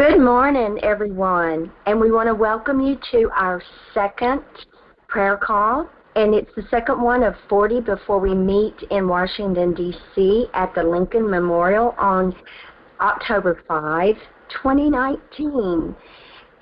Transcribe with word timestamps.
Good 0.00 0.18
morning, 0.18 0.78
everyone, 0.82 1.70
and 1.84 2.00
we 2.00 2.10
want 2.10 2.28
to 2.28 2.34
welcome 2.34 2.80
you 2.80 2.96
to 3.12 3.30
our 3.36 3.62
second 3.92 4.40
prayer 5.08 5.36
call. 5.36 5.90
And 6.16 6.34
it's 6.34 6.50
the 6.56 6.62
second 6.70 7.02
one 7.02 7.22
of 7.22 7.34
40 7.50 7.82
before 7.82 8.18
we 8.18 8.34
meet 8.34 8.76
in 8.90 9.06
Washington, 9.06 9.74
D.C. 9.74 10.46
at 10.54 10.74
the 10.74 10.82
Lincoln 10.82 11.28
Memorial 11.28 11.94
on 11.98 12.34
October 13.02 13.62
5, 13.68 14.14
2019. 14.62 15.94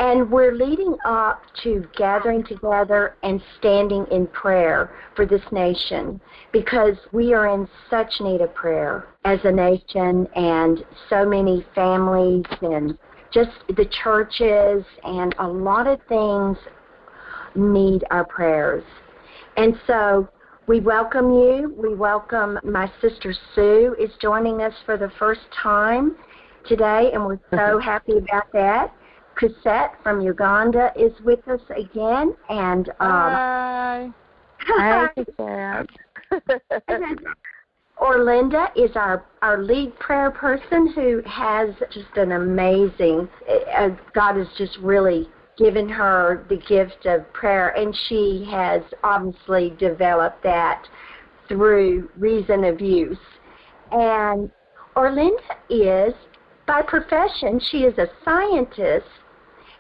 And 0.01 0.29
we're 0.33 0.53
leading 0.53 0.97
up 1.05 1.41
to 1.63 1.87
gathering 1.97 2.43
together 2.43 3.15
and 3.23 3.41
standing 3.61 4.05
in 4.11 4.27
prayer 4.27 4.91
for 5.15 5.27
this 5.27 5.43
nation 5.53 6.21
because 6.51 6.97
we 7.13 7.35
are 7.35 7.47
in 7.47 7.69
such 7.89 8.13
need 8.21 8.41
of 8.41 8.53
prayer 8.57 9.07
as 9.25 9.39
a 9.45 9.53
nation 9.53 10.27
and 10.35 10.85
so 11.09 11.25
many 11.25 11.65
families 11.77 12.45
and 12.63 12.99
just 13.33 13.51
the 13.69 13.87
churches 14.03 14.85
and 15.05 15.35
a 15.39 15.47
lot 15.47 15.87
of 15.87 16.01
things 16.09 16.57
need 17.55 18.05
our 18.11 18.25
prayers. 18.25 18.85
And 19.57 19.75
so 19.87 20.29
we 20.67 20.81
welcome 20.81 21.33
you. 21.33 21.75
We 21.77 21.95
welcome 21.95 22.59
my 22.63 22.91
sister 23.01 23.35
Sue 23.55 23.97
is 23.99 24.11
joining 24.21 24.63
us 24.63 24.75
for 24.85 24.97
the 24.97 25.11
first 25.19 25.41
time 25.63 26.17
today, 26.67 27.11
and 27.13 27.25
we're 27.25 27.41
so 27.51 27.79
happy 27.79 28.19
about 28.19 28.53
that. 28.53 28.95
Cassette 29.37 29.95
from 30.03 30.21
Uganda 30.21 30.93
is 30.97 31.13
with 31.25 31.47
us 31.49 31.61
again, 31.77 32.35
and 32.51 32.89
um, 33.01 33.33
hi, 33.39 34.13
hi, 34.61 35.09
Orlinda 38.01 38.71
is 38.77 38.95
our 38.95 39.25
our 39.43 39.63
lead 39.63 39.99
prayer 39.99 40.31
person 40.31 40.93
who 40.93 41.23
has 41.27 41.71
just 41.91 42.17
an 42.17 42.33
amazing. 42.33 43.29
Uh, 43.77 43.91
God 44.15 44.37
has 44.37 44.47
just 44.57 44.77
really 44.79 45.29
given 45.57 45.89
her 45.89 46.47
the 46.49 46.57
gift 46.57 47.07
of 47.07 47.31
prayer, 47.33 47.71
and 47.71 47.97
she 48.09 48.47
has 48.51 48.83
obviously 49.03 49.75
developed 49.79 50.43
that 50.45 50.87
through 51.49 52.09
reason 52.17 52.65
of 52.65 52.81
use. 52.81 53.19
And 53.91 54.51
Orlinda 54.97 55.57
is, 55.69 56.15
by 56.67 56.83
profession, 56.83 57.61
she 57.71 57.79
is 57.79 57.99
a 57.99 58.09
scientist 58.25 59.07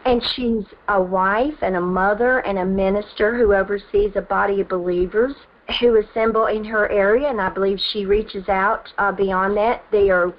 and 0.04 0.22
she's 0.34 0.64
a 0.88 1.02
wife 1.02 1.56
and 1.60 1.76
a 1.76 1.80
mother 1.80 2.38
and 2.38 2.58
a 2.58 2.64
minister 2.64 3.36
who 3.36 3.52
oversees 3.52 4.12
a 4.14 4.22
body 4.22 4.60
of 4.60 4.68
believers 4.68 5.34
who 5.80 6.00
assemble 6.00 6.46
in 6.46 6.64
her 6.64 6.88
area, 6.90 7.28
and 7.28 7.40
I 7.40 7.50
believe 7.50 7.78
she 7.92 8.06
reaches 8.06 8.48
out 8.48 8.88
uh, 8.98 9.12
beyond 9.12 9.56
that. 9.56 9.84
They 9.92 10.10
are 10.10 10.32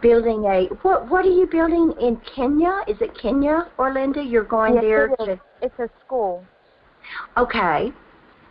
building 0.00 0.44
a 0.44 0.66
what? 0.82 1.08
What 1.10 1.24
are 1.24 1.30
you 1.30 1.46
building 1.46 1.92
in 2.00 2.20
Kenya? 2.34 2.82
Is 2.86 2.96
it 3.00 3.18
Kenya, 3.20 3.68
Orlinda? 3.78 4.28
You're 4.28 4.44
going 4.44 4.74
yes, 4.74 4.82
there 4.82 5.06
it 5.06 5.16
to? 5.24 5.40
It's 5.62 5.78
a 5.78 5.88
school. 6.04 6.44
Okay, 7.36 7.92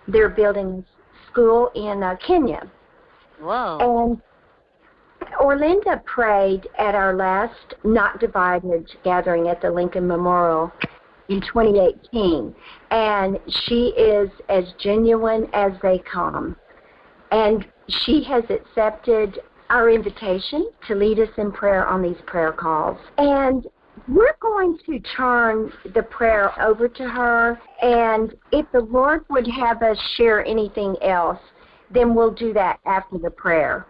they're 0.08 0.30
building 0.30 0.86
school 1.32 1.72
in 1.76 2.04
uh, 2.04 2.16
Kenya. 2.26 2.70
Wow. 3.42 3.80
And 3.80 4.22
Orlinda 5.40 6.04
prayed 6.06 6.68
at 6.78 6.96
our 6.96 7.16
last 7.16 7.76
Not 7.84 8.20
Divided 8.20 8.90
gathering 9.04 9.48
at 9.48 9.62
the 9.62 9.70
Lincoln 9.70 10.08
Memorial 10.08 10.72
in 11.30 11.42
2018, 11.42 12.54
and 12.92 13.40
she 13.48 13.88
is 13.98 14.30
as 14.50 14.64
genuine 14.80 15.48
as 15.54 15.72
they 15.82 16.00
come. 16.00 16.56
And 17.32 17.66
she 17.88 18.24
has 18.24 18.44
accepted 18.50 19.40
our 19.70 19.90
invitation 19.90 20.70
to 20.88 20.96
lead 20.96 21.20
us 21.20 21.30
in 21.38 21.52
prayer 21.52 21.88
on 21.88 22.02
these 22.02 22.22
prayer 22.28 22.52
calls. 22.52 22.98
And 23.18 23.66
we're 24.08 24.36
going 24.40 24.78
to 24.86 25.00
turn 25.00 25.72
the 25.94 26.04
prayer 26.04 26.52
over 26.62 26.88
to 26.88 27.10
her, 27.10 27.60
and 27.82 28.36
if 28.52 28.66
the 28.72 28.82
Lord 28.82 29.26
would 29.30 29.48
have 29.48 29.82
us 29.82 29.98
share 30.16 30.46
anything 30.46 30.96
else, 31.02 31.40
then 31.92 32.14
we'll 32.14 32.34
do 32.34 32.54
that 32.54 32.80
after 32.86 33.18
the 33.18 33.32
prayer. 33.32 33.86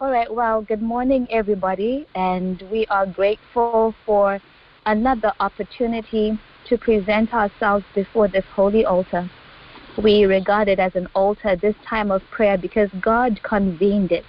All 0.00 0.10
right. 0.10 0.32
Well, 0.32 0.62
good 0.62 0.82
morning, 0.82 1.26
everybody, 1.28 2.06
and 2.14 2.62
we 2.70 2.86
are 2.86 3.04
grateful 3.04 3.94
for 4.06 4.38
another 4.86 5.32
opportunity 5.40 6.38
to 6.68 6.78
present 6.78 7.32
ourselves 7.32 7.84
before 7.94 8.28
this 8.28 8.44
holy 8.54 8.84
altar. 8.84 9.28
We 10.02 10.24
regard 10.24 10.68
it 10.68 10.78
as 10.78 10.94
an 10.94 11.08
altar 11.14 11.56
this 11.56 11.74
time 11.88 12.10
of 12.10 12.22
prayer 12.30 12.56
because 12.56 12.88
God 13.00 13.40
convened 13.42 14.12
it. 14.12 14.24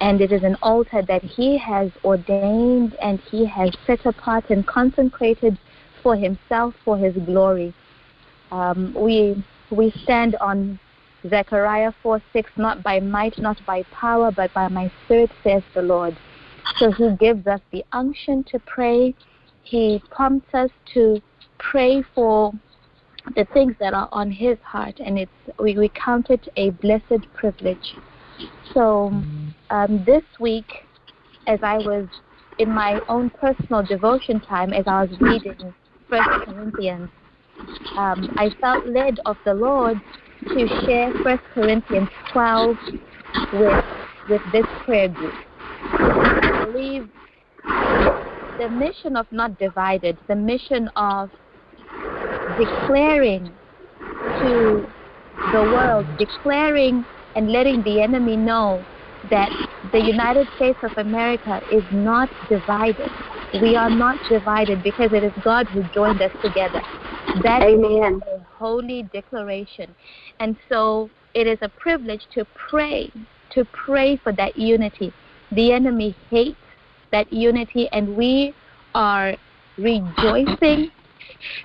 And 0.00 0.20
it 0.20 0.32
is 0.32 0.42
an 0.42 0.56
altar 0.62 1.02
that 1.02 1.22
He 1.22 1.58
has 1.58 1.90
ordained 2.04 2.96
and 3.00 3.20
He 3.30 3.46
has 3.46 3.70
set 3.86 4.04
apart 4.06 4.50
and 4.50 4.66
consecrated 4.66 5.58
for 6.02 6.16
Himself, 6.16 6.74
for 6.84 6.96
His 6.96 7.14
glory. 7.26 7.74
Um, 8.50 8.94
we, 8.94 9.42
we 9.70 9.92
stand 10.02 10.36
on 10.36 10.78
Zechariah 11.28 11.92
4 12.02 12.22
6, 12.32 12.50
not 12.56 12.82
by 12.82 13.00
might, 13.00 13.38
not 13.38 13.64
by 13.66 13.82
power, 13.92 14.30
but 14.30 14.52
by 14.54 14.68
my 14.68 14.90
spirit, 15.04 15.30
says 15.42 15.62
the 15.74 15.82
Lord. 15.82 16.16
So 16.76 16.90
he 16.92 17.10
gives 17.16 17.46
us 17.46 17.60
the 17.72 17.84
unction 17.92 18.44
to 18.44 18.58
pray. 18.60 19.14
He 19.62 20.02
prompts 20.10 20.54
us 20.54 20.70
to 20.94 21.20
pray 21.58 22.02
for 22.14 22.52
the 23.36 23.46
things 23.52 23.74
that 23.80 23.94
are 23.94 24.08
on 24.12 24.30
his 24.30 24.58
heart, 24.64 25.00
and 25.04 25.18
it's 25.18 25.30
we, 25.58 25.76
we 25.76 25.90
count 25.90 26.30
it 26.30 26.48
a 26.56 26.70
blessed 26.70 27.26
privilege. 27.34 27.94
So 28.72 29.12
um, 29.70 30.04
this 30.06 30.22
week, 30.40 30.70
as 31.46 31.58
I 31.62 31.78
was 31.78 32.06
in 32.58 32.70
my 32.70 33.00
own 33.08 33.30
personal 33.30 33.82
devotion 33.82 34.40
time, 34.40 34.72
as 34.72 34.84
I 34.86 35.04
was 35.04 35.20
reading 35.20 35.74
First 36.08 36.28
Corinthians, 36.44 37.10
um, 37.96 38.34
I 38.36 38.50
felt 38.60 38.86
led 38.86 39.18
of 39.26 39.36
the 39.44 39.54
Lord 39.54 39.98
to 40.46 40.68
share 40.86 41.12
First 41.22 41.42
Corinthians 41.54 42.08
12 42.32 42.76
with 43.54 43.84
with 44.28 44.42
this 44.52 44.66
prayer 44.84 45.08
group. 45.08 45.34
I 45.82 46.64
believe 46.66 47.08
the 48.58 48.68
mission 48.68 49.16
of 49.16 49.26
not 49.30 49.58
divided, 49.58 50.18
the 50.28 50.36
mission 50.36 50.88
of 50.96 51.30
declaring 52.56 53.52
to 54.40 54.86
the 55.52 55.64
world, 55.64 56.06
declaring 56.18 57.04
and 57.34 57.50
letting 57.50 57.82
the 57.82 58.00
enemy 58.00 58.36
know 58.36 58.84
that 59.30 59.50
the 59.92 60.00
United 60.00 60.48
States 60.56 60.78
of 60.82 60.92
America 60.96 61.60
is 61.72 61.82
not 61.92 62.28
divided. 62.48 63.10
We 63.60 63.76
are 63.76 63.90
not 63.90 64.18
divided 64.28 64.82
because 64.82 65.12
it 65.12 65.24
is 65.24 65.32
God 65.42 65.66
who 65.68 65.82
joined 65.94 66.20
us 66.20 66.32
together. 66.42 66.82
That 67.42 67.62
Amen. 67.62 68.14
is 68.14 68.40
a 68.40 68.44
holy 68.58 69.04
declaration. 69.12 69.94
And 70.40 70.56
so 70.68 71.10
it 71.34 71.46
is 71.46 71.58
a 71.62 71.68
privilege 71.68 72.22
to 72.34 72.46
pray, 72.70 73.10
to 73.52 73.64
pray 73.66 74.16
for 74.16 74.32
that 74.32 74.56
unity. 74.58 75.12
The 75.52 75.72
enemy 75.72 76.16
hates 76.30 76.56
that 77.12 77.32
unity, 77.32 77.88
and 77.92 78.16
we 78.16 78.54
are 78.94 79.34
rejoicing 79.78 80.90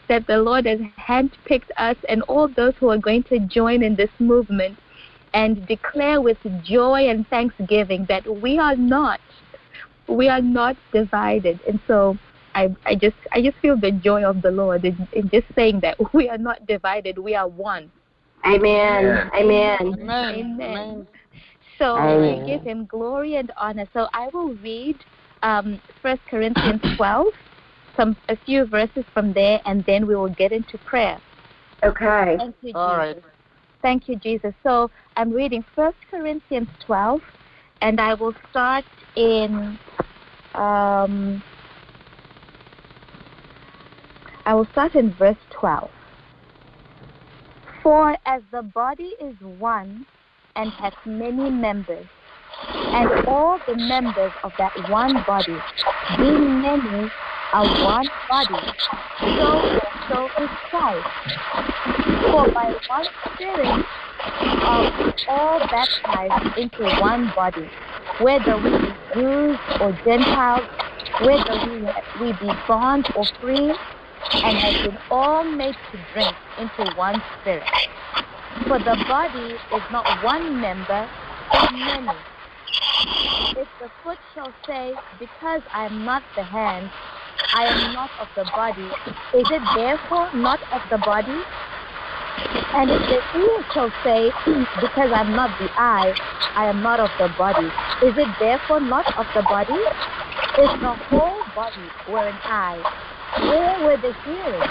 that 0.10 0.26
the 0.28 0.38
Lord 0.38 0.66
has 0.66 0.80
handpicked 1.00 1.72
us 1.78 1.96
and 2.10 2.22
all 2.24 2.48
those 2.48 2.74
who 2.80 2.90
are 2.90 2.98
going 2.98 3.24
to 3.24 3.40
join 3.40 3.84
in 3.84 3.96
this 3.96 4.10
movement 4.20 4.78
and 5.34 5.66
declare 5.68 6.22
with 6.22 6.38
joy 6.64 7.10
and 7.10 7.28
thanksgiving 7.28 8.06
that 8.08 8.26
we 8.42 8.60
are 8.60 8.76
not 8.76 9.20
we 10.08 10.30
are 10.30 10.42
not 10.42 10.76
divided 10.92 11.60
and 11.68 11.80
so 11.88 12.18
I, 12.56 12.70
I 12.86 12.94
just 12.94 13.16
I 13.32 13.42
just 13.42 13.58
feel 13.58 13.78
the 13.78 13.92
joy 13.92 14.24
of 14.24 14.42
the 14.42 14.52
Lord 14.52 14.86
in, 14.86 15.08
in 15.14 15.30
just 15.30 15.48
saying 15.56 15.80
that 15.82 15.98
we 16.14 16.30
are 16.30 16.38
not 16.38 16.68
divided 16.68 17.18
we 17.18 17.36
are 17.36 17.48
one 17.48 17.92
Amen. 18.46 19.30
Amen. 19.34 19.78
Amen. 19.80 20.60
Amen. 20.62 21.08
So 21.80 21.98
Amen. 21.98 22.20
we 22.20 22.46
give 22.46 22.62
him 22.62 22.86
glory 22.86 23.36
and 23.36 23.52
honor. 23.60 23.88
So 23.94 24.08
I 24.14 24.30
will 24.34 24.54
read 24.56 24.98
um, 25.44 25.82
1 26.02 26.20
Corinthians 26.30 26.82
12, 26.98 27.28
some 27.98 28.16
a 28.30 28.38
few 28.46 28.66
verses 28.66 29.04
from 29.14 29.34
there, 29.34 29.62
and 29.66 29.84
then 29.86 30.08
we 30.08 30.16
will 30.16 30.30
get 30.30 30.52
into 30.52 30.78
prayer. 30.80 31.20
Okay. 31.84 32.36
Thank 32.38 32.56
you, 32.62 32.70
Jesus. 32.70 32.76
All 32.76 32.98
right. 32.98 33.16
Thank 33.82 34.08
you, 34.08 34.16
Jesus. 34.16 34.54
So 34.64 34.90
I'm 35.18 35.32
reading 35.32 35.64
1 35.76 35.94
Corinthians 36.10 36.70
12, 36.86 37.22
and 37.82 38.00
I 38.00 38.14
will 38.14 38.34
start 38.50 38.86
in. 39.16 39.78
Um, 40.56 41.44
I 44.46 44.54
will 44.54 44.68
start 44.72 44.96
in 44.96 45.14
verse 45.14 45.38
12. 45.52 45.90
For 47.82 48.16
as 48.26 48.42
the 48.52 48.62
body 48.62 49.12
is 49.22 49.36
one 49.60 50.06
and 50.56 50.72
has 50.72 50.94
many 51.06 51.50
members, 51.50 52.06
and 52.94 53.10
all 53.28 53.60
the 53.68 53.76
members 53.76 54.32
of 54.44 54.54
that 54.58 54.72
one 54.90 55.24
body, 55.28 55.58
being 56.18 56.62
many, 56.62 57.12
are 57.54 57.86
one 57.86 58.10
body, 58.30 58.74
so 59.20 59.46
also 59.46 60.30
is 60.44 60.50
Christ. 60.70 61.08
For 62.32 62.52
by 62.52 62.74
one 62.88 63.06
Spirit 63.36 63.86
are 64.64 65.14
all 65.30 65.60
baptized 65.60 66.58
into 66.58 66.84
one 67.02 67.32
body, 67.36 67.70
whether 68.20 68.58
we 68.58 68.72
be 68.72 68.94
Jews 69.14 69.60
or 69.80 69.94
Gentiles, 70.04 70.66
whether 71.22 71.70
we, 71.70 71.86
we 72.20 72.34
be 72.34 72.52
bond 72.68 73.08
or 73.16 73.26
free, 73.40 73.76
and 74.44 74.58
have 74.58 74.84
been 74.84 74.98
all 75.12 75.44
made 75.44 75.76
to 75.92 75.98
drink 76.14 76.36
into 76.58 76.92
one 76.98 77.22
spirit. 77.42 77.64
For 78.68 78.80
the 78.80 79.06
body 79.08 79.54
is 79.76 79.84
not 79.92 80.24
one 80.24 80.60
member, 80.60 81.08
but 81.52 81.72
many. 81.72 82.18
If 83.56 83.68
the 83.80 83.90
foot 84.04 84.18
shall 84.34 84.54
say, 84.68 84.96
Because 85.20 85.62
I 85.74 85.86
am 85.86 86.04
not 86.04 86.24
the 86.36 86.44
hand, 86.44 86.90
I 87.54 87.66
am 87.66 87.94
not 87.94 88.10
of 88.20 88.28
the 88.36 88.46
body, 88.56 88.90
is 89.38 89.48
it 89.50 89.62
therefore 89.76 90.30
not 90.34 90.60
of 90.72 90.82
the 90.90 90.98
body? 90.98 91.42
And 92.74 92.90
if 92.90 93.02
the 93.02 93.22
ear 93.40 93.66
shall 93.74 93.92
say, 94.04 94.32
Because 94.82 95.12
I 95.14 95.22
am 95.22 95.36
not 95.36 95.58
the 95.60 95.70
eye, 95.78 96.14
I 96.56 96.66
am 96.66 96.82
not 96.82 97.00
of 97.00 97.12
the 97.20 97.34
body, 97.38 97.68
is 98.06 98.18
it 98.18 98.28
therefore 98.40 98.80
not 98.80 99.06
of 99.18 99.26
the 99.34 99.44
body? 99.44 99.74
Is 99.74 100.70
the 100.82 100.94
whole 101.10 101.42
body 101.56 101.88
were 102.10 102.28
an 102.28 102.38
eye, 102.44 102.82
where 103.40 103.86
were 103.86 103.98
the 103.98 104.14
hearing? 104.26 104.70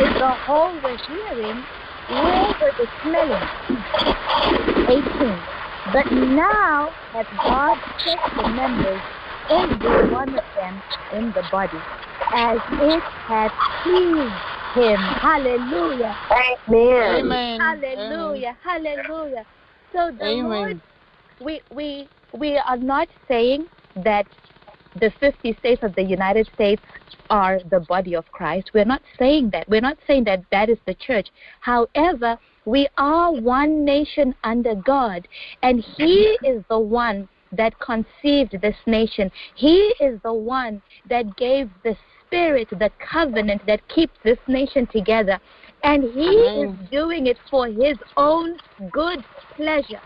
If 0.00 0.18
the 0.18 0.34
whole 0.46 0.74
were 0.82 0.98
hearing, 1.06 1.62
where 2.08 2.54
were 2.60 2.74
the 2.78 2.88
smelling? 3.02 3.46
18. 4.90 5.54
But 5.92 6.10
now 6.10 6.90
hath 7.12 7.30
God 7.36 7.78
set 8.02 8.18
the 8.36 8.48
members, 8.48 9.00
every 9.50 10.10
one 10.12 10.30
of 10.38 10.44
them, 10.56 10.82
in 11.12 11.32
the 11.32 11.42
body, 11.50 11.78
as 12.34 12.58
it 12.80 13.02
hath 13.28 13.52
pleased 13.82 14.32
him. 14.74 14.98
Hallelujah. 15.20 16.16
Amen. 16.68 17.16
Amen. 17.16 17.60
Hallelujah. 17.60 18.56
Hallelujah. 18.62 19.44
So 19.92 20.10
the 20.18 20.24
Amen. 20.24 20.42
Lord, 20.50 20.80
we, 21.40 21.60
we, 21.74 22.08
we 22.36 22.56
are 22.56 22.76
not 22.76 23.08
saying 23.28 23.66
that 24.04 24.26
the 25.00 25.12
50 25.20 25.56
states 25.60 25.82
of 25.82 25.94
the 25.94 26.02
United 26.02 26.48
States 26.54 26.82
are 27.30 27.60
the 27.70 27.80
body 27.80 28.14
of 28.14 28.24
Christ. 28.32 28.70
We're 28.74 28.84
not 28.84 29.02
saying 29.18 29.50
that. 29.50 29.68
We're 29.68 29.80
not 29.80 29.98
saying 30.06 30.24
that 30.24 30.44
that 30.50 30.68
is 30.68 30.78
the 30.86 30.94
church. 30.94 31.28
However, 31.60 32.38
we 32.64 32.88
are 32.96 33.32
one 33.32 33.84
nation 33.84 34.34
under 34.44 34.74
God, 34.74 35.26
and 35.62 35.84
He 35.96 36.38
is 36.42 36.62
the 36.70 36.78
one 36.78 37.28
that 37.56 37.78
conceived 37.80 38.60
this 38.60 38.76
nation. 38.86 39.30
He 39.54 39.94
is 40.00 40.20
the 40.22 40.32
one 40.32 40.82
that 41.08 41.36
gave 41.36 41.70
the 41.82 41.96
spirit, 42.26 42.68
the 42.70 42.90
covenant 43.12 43.62
that 43.66 43.86
keeps 43.88 44.14
this 44.24 44.38
nation 44.48 44.86
together. 44.86 45.38
And 45.82 46.04
He 46.04 46.28
Amen. 46.28 46.68
is 46.68 46.90
doing 46.90 47.26
it 47.26 47.38
for 47.50 47.66
His 47.68 47.96
own 48.16 48.56
good 48.92 49.24
pleasure 49.56 50.00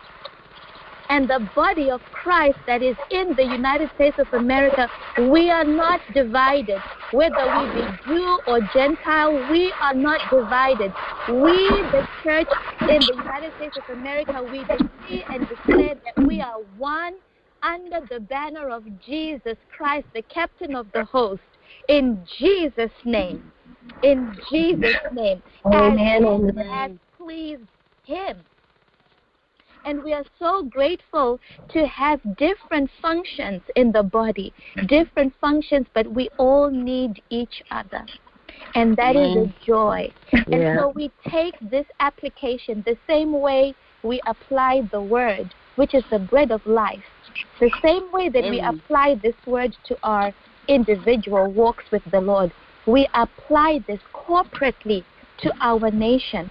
and 1.10 1.28
the 1.28 1.48
body 1.54 1.90
of 1.90 2.00
Christ 2.12 2.58
that 2.66 2.82
is 2.82 2.96
in 3.10 3.34
the 3.34 3.44
United 3.44 3.90
States 3.94 4.18
of 4.18 4.32
America, 4.32 4.88
we 5.30 5.50
are 5.50 5.64
not 5.64 6.00
divided. 6.12 6.78
Whether 7.12 7.46
we 7.56 7.82
be 7.82 7.88
Jew 8.06 8.38
or 8.46 8.60
Gentile, 8.74 9.32
we 9.50 9.72
are 9.82 9.94
not 9.94 10.20
divided. 10.30 10.92
We, 11.28 11.52
the 11.92 12.06
church 12.22 12.48
in 12.80 13.00
the 13.00 13.16
United 13.16 13.52
States 13.56 13.76
of 13.78 13.98
America, 13.98 14.42
we 14.50 14.60
decree 14.64 15.24
and 15.32 15.48
declare 15.48 15.94
that 15.94 16.26
we 16.26 16.40
are 16.40 16.58
one 16.76 17.14
under 17.62 18.00
the 18.08 18.20
banner 18.20 18.68
of 18.70 18.84
Jesus 19.04 19.56
Christ, 19.76 20.06
the 20.14 20.22
captain 20.22 20.74
of 20.74 20.90
the 20.92 21.04
host. 21.04 21.42
In 21.88 22.24
Jesus' 22.38 22.90
name. 23.04 23.52
In 24.02 24.36
Jesus' 24.50 24.94
name. 25.12 25.42
Amen, 25.66 26.24
As 26.24 26.40
it 26.40 26.56
amen. 26.56 26.66
has 26.70 26.92
pleased 27.16 27.68
Him 28.04 28.44
and 29.88 30.02
we 30.02 30.12
are 30.12 30.24
so 30.38 30.62
grateful 30.64 31.40
to 31.70 31.86
have 31.86 32.20
different 32.36 32.90
functions 33.00 33.62
in 33.74 33.90
the 33.90 34.02
body, 34.02 34.52
different 34.86 35.32
functions, 35.40 35.86
but 35.94 36.06
we 36.06 36.28
all 36.38 36.70
need 36.70 37.22
each 37.30 37.62
other. 37.70 38.04
And 38.74 38.96
that 38.96 39.16
is 39.16 39.36
a 39.36 39.54
joy. 39.64 40.12
And 40.32 40.62
Yeah. 40.62 40.76
so 40.76 40.92
we 40.94 41.10
take 41.28 41.54
this 41.60 41.86
application 42.00 42.82
the 42.82 42.98
same 43.06 43.32
way 43.32 43.74
we 44.02 44.20
apply 44.26 44.82
the 44.90 45.00
word, 45.00 45.54
which 45.76 45.94
is 45.94 46.04
the 46.10 46.18
bread 46.18 46.50
of 46.50 46.64
life, 46.66 47.04
the 47.60 47.70
same 47.84 48.10
way 48.12 48.28
that 48.28 48.44
we 48.44 48.60
apply 48.60 49.16
this 49.22 49.34
word 49.46 49.76
to 49.86 49.96
our 50.02 50.32
individual 50.68 51.50
walks 51.50 51.84
with 51.90 52.02
the 52.10 52.20
Lord. 52.20 52.52
We 52.86 53.08
apply 53.14 53.80
this 53.86 54.00
corporately 54.14 55.04
to 55.38 55.52
our 55.60 55.90
nation. 55.90 56.50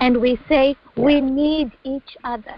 And 0.00 0.20
we 0.20 0.38
say 0.48 0.76
we 0.96 1.20
need 1.20 1.72
each 1.84 2.16
other. 2.24 2.54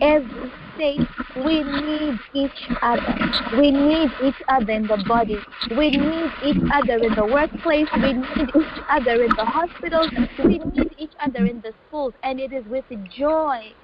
Every 0.00 0.52
state, 0.74 1.06
we 1.44 1.62
need 1.62 2.18
each 2.32 2.68
other. 2.80 3.14
We 3.58 3.70
need 3.70 4.10
each 4.22 4.42
other 4.48 4.72
in 4.72 4.86
the 4.86 5.04
body. 5.06 5.38
We 5.76 5.90
need 5.90 6.30
each 6.44 6.62
other 6.72 7.02
in 7.02 7.14
the 7.14 7.26
workplace. 7.26 7.88
We 7.94 8.12
need 8.14 8.48
each 8.48 8.82
other 8.88 9.22
in 9.22 9.30
the 9.36 9.44
hospitals. 9.44 10.08
We 10.44 10.58
need 10.58 10.94
each 10.96 11.12
other 11.20 11.44
in 11.44 11.60
the 11.60 11.72
schools. 11.86 12.14
And 12.22 12.40
it 12.40 12.52
is 12.52 12.64
with 12.66 12.84
joy 13.10 13.74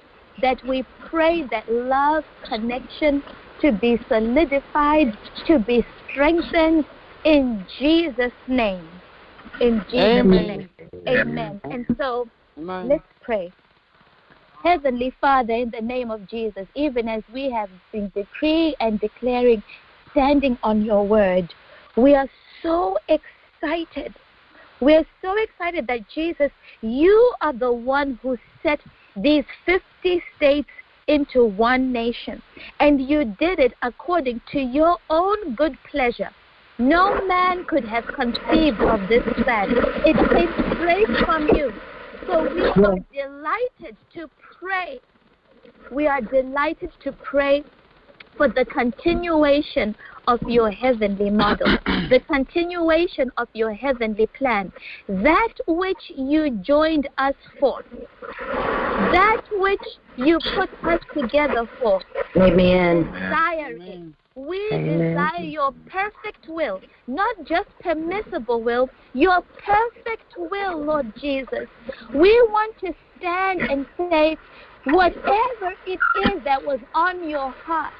that 0.41 0.61
we 0.67 0.85
pray 1.09 1.43
that 1.51 1.69
love 1.69 2.23
connection 2.47 3.23
to 3.61 3.71
be 3.71 3.99
solidified, 4.07 5.17
to 5.47 5.59
be 5.59 5.85
strengthened 6.11 6.85
in 7.25 7.65
Jesus' 7.79 8.31
name. 8.47 8.89
In 9.59 9.83
Jesus' 9.89 10.25
Amen. 10.25 10.47
name. 10.47 10.69
Amen. 11.07 11.61
And 11.71 11.85
so 11.97 12.27
Amen. 12.57 12.89
Let's 12.89 13.03
pray. 13.21 13.51
Heavenly 14.63 15.13
Father, 15.21 15.53
in 15.53 15.69
the 15.69 15.81
name 15.81 16.11
of 16.11 16.27
Jesus, 16.27 16.67
even 16.75 17.07
as 17.07 17.21
we 17.31 17.49
have 17.51 17.69
been 17.91 18.11
decreeing 18.15 18.73
and 18.79 18.99
declaring, 18.99 19.61
standing 20.11 20.57
on 20.63 20.83
your 20.83 21.05
word, 21.05 21.47
we 21.95 22.15
are 22.15 22.27
so 22.63 22.97
excited. 23.07 24.13
We 24.81 24.95
are 24.95 25.05
so 25.21 25.35
excited 25.37 25.87
that 25.87 26.07
Jesus, 26.13 26.51
you 26.81 27.33
are 27.41 27.53
the 27.53 27.71
one 27.71 28.19
who 28.21 28.37
set 28.63 28.79
these 29.21 29.45
50 29.65 30.21
states 30.35 30.69
into 31.07 31.45
one 31.45 31.91
nation. 31.91 32.41
And 32.79 33.01
you 33.01 33.25
did 33.39 33.59
it 33.59 33.73
according 33.81 34.41
to 34.51 34.59
your 34.59 34.97
own 35.09 35.55
good 35.55 35.77
pleasure. 35.89 36.29
No 36.79 37.25
man 37.25 37.65
could 37.65 37.85
have 37.85 38.05
conceived 38.05 38.79
of 38.81 39.09
this 39.09 39.23
plan. 39.43 39.73
It 40.05 40.15
came 40.29 40.75
straight 40.75 41.25
from 41.25 41.47
you. 41.55 41.71
So 42.27 42.43
we 42.53 42.61
are 42.61 42.99
delighted 43.11 43.97
to 44.13 44.29
pray. 44.59 44.99
We 45.91 46.07
are 46.07 46.21
delighted 46.21 46.91
to 47.03 47.11
pray 47.13 47.63
for 48.37 48.47
the 48.47 48.65
continuation 48.65 49.95
of 50.27 50.39
your 50.47 50.69
heavenly 50.71 51.29
model, 51.29 51.67
the 52.09 52.21
continuation 52.31 53.31
of 53.37 53.47
your 53.53 53.73
heavenly 53.73 54.27
plan, 54.37 54.71
that 55.07 55.53
which 55.67 56.01
you 56.15 56.51
joined 56.61 57.09
us 57.17 57.33
for, 57.59 57.81
that 59.11 59.41
which 59.51 59.81
you 60.15 60.39
put 60.55 60.69
us 60.83 60.99
together 61.17 61.67
for, 61.79 61.99
Amen. 62.35 63.03
desire 63.03 63.69
it. 63.69 63.81
Amen. 63.81 64.15
We 64.35 64.69
Amen. 64.71 64.99
desire 64.99 65.43
your 65.43 65.71
perfect 65.87 66.47
will, 66.47 66.79
not 67.07 67.35
just 67.47 67.69
permissible 67.81 68.61
will, 68.61 68.87
your 69.13 69.41
perfect 69.65 70.35
will, 70.37 70.85
Lord 70.85 71.11
Jesus. 71.19 71.67
We 72.13 72.29
want 72.51 72.77
to 72.85 72.93
stand 73.17 73.61
and 73.67 73.87
say, 73.97 74.37
whatever 74.83 75.73
it 75.87 75.99
is 76.15 76.43
that 76.43 76.63
was 76.63 76.79
on 76.93 77.27
your 77.27 77.51
heart 77.51 77.93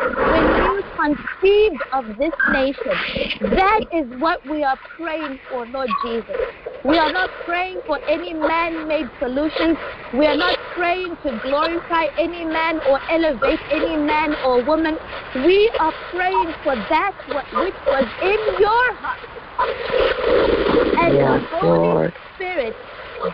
when 0.00 0.56
you 0.56 0.82
conceived 0.96 1.82
of 1.92 2.06
this 2.18 2.32
nation, 2.52 3.54
that 3.56 3.80
is 3.92 4.06
what 4.18 4.44
we 4.46 4.62
are 4.62 4.78
praying 4.96 5.38
for, 5.48 5.66
Lord 5.66 5.88
Jesus. 6.04 6.36
We 6.84 6.98
are 6.98 7.10
not 7.10 7.30
praying 7.46 7.80
for 7.86 7.98
any 8.08 8.34
man 8.34 8.86
made 8.86 9.08
solutions. 9.18 9.78
We 10.12 10.26
are 10.26 10.36
not 10.36 10.58
praying 10.76 11.16
to 11.24 11.32
glorify 11.40 12.06
any 12.18 12.44
man 12.44 12.80
or 12.86 13.00
elevate 13.10 13.60
any 13.70 13.96
man 13.96 14.34
or 14.44 14.62
woman. 14.62 14.98
We 15.34 15.70
are 15.80 15.92
praying 16.12 16.54
for 16.62 16.76
that 16.76 17.12
which 17.26 17.74
was 17.86 18.04
in 18.22 18.60
your 18.60 18.96
heart. 18.96 19.18
And 20.98 21.14
Yes, 21.14 21.40
the 21.50 21.56
Holy 21.56 21.88
Lord. 21.88 22.14
Spirit 22.36 22.74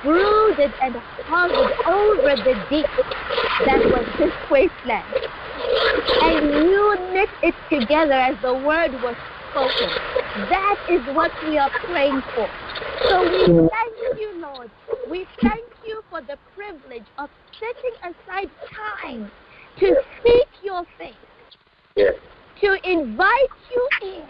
brooded 0.05 0.73
and 0.81 0.97
hovered 1.27 1.73
over 1.87 2.37
the 2.37 2.55
deep 2.71 2.87
that 3.67 3.85
was 3.91 4.07
this 4.19 4.33
wasteland. 4.49 5.40
And 6.23 6.51
you 6.51 6.97
knit 7.13 7.29
it 7.43 7.55
together 7.71 8.13
as 8.13 8.37
the 8.43 8.55
word 8.55 8.93
was 9.03 9.17
spoken. 9.51 9.91
That 10.49 10.77
is 10.89 11.01
what 11.15 11.31
we 11.47 11.59
are 11.59 11.71
praying 11.85 12.23
for. 12.35 12.49
So 13.09 13.23
we 13.23 13.47
hmm. 13.47 13.67
thank 13.69 14.21
you, 14.21 14.41
Lord. 14.41 14.71
We 15.11 15.27
thank 15.43 15.65
you 15.87 16.03
for 16.11 16.21
the 16.21 16.37
privilege 16.55 17.07
of 17.19 17.29
setting 17.59 18.15
aside 18.15 18.51
time 18.99 19.31
to 19.79 19.95
seek 20.23 20.47
your 20.63 20.85
face, 20.99 21.15
Yes. 21.97 22.15
to 22.61 22.77
invite 22.85 23.51
you 23.71 23.89
in, 24.03 24.25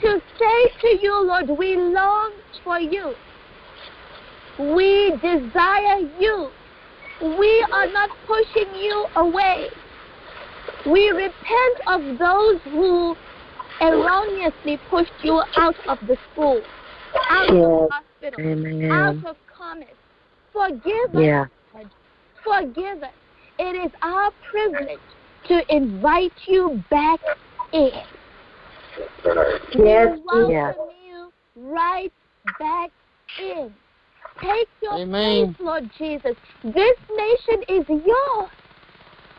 to 0.00 0.20
say 0.38 0.70
to 0.80 1.02
you, 1.02 1.26
Lord, 1.26 1.48
we 1.58 1.76
long 1.76 2.32
for 2.64 2.78
you. 2.78 3.14
We 4.58 5.10
desire 5.22 5.98
you. 6.18 6.50
We 7.20 7.66
are 7.72 7.86
not 7.92 8.10
pushing 8.26 8.74
you 8.74 9.06
away. 9.16 9.68
We 10.86 11.10
repent 11.10 11.76
of 11.86 12.18
those 12.18 12.60
who 12.72 13.16
erroneously 13.80 14.78
pushed 14.90 15.12
you 15.22 15.42
out 15.56 15.76
of 15.88 15.98
the 16.06 16.16
school, 16.32 16.60
out 17.30 17.48
of 17.48 17.54
Yes. 17.56 17.64
the 17.64 17.88
hospital, 17.90 18.40
Amen. 18.40 18.90
out 18.90 19.24
of 19.24 19.36
commerce. 19.46 19.88
Forgive 20.52 21.14
us, 21.14 21.22
Yeah. 21.22 21.46
Lord. 21.74 21.90
Forgive 22.44 23.02
us. 23.02 23.12
It 23.58 23.76
is 23.76 23.92
our 24.02 24.30
privilege 24.50 25.00
to 25.48 25.74
invite 25.74 26.32
you 26.46 26.82
back 26.90 27.20
in. 27.72 27.90
Yes, 29.74 30.18
we 30.18 30.22
welcome 30.24 30.50
yes. 30.50 30.76
you 31.08 31.32
right 31.56 32.12
back 32.58 32.90
in. 33.38 33.72
Take 34.40 34.68
your 34.82 34.94
Amen. 34.94 35.54
place, 35.54 35.66
Lord 35.66 35.90
Jesus. 35.96 36.36
This 36.64 36.98
nation 37.10 37.62
is 37.68 37.88
yours. 37.88 38.50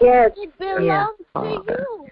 Yes. 0.02 0.32
It 0.38 0.58
belongs 0.60 0.86
Yes, 0.86 1.08
to 1.20 1.26
oh, 1.36 1.42
Father. 1.42 1.80
you. 1.80 2.08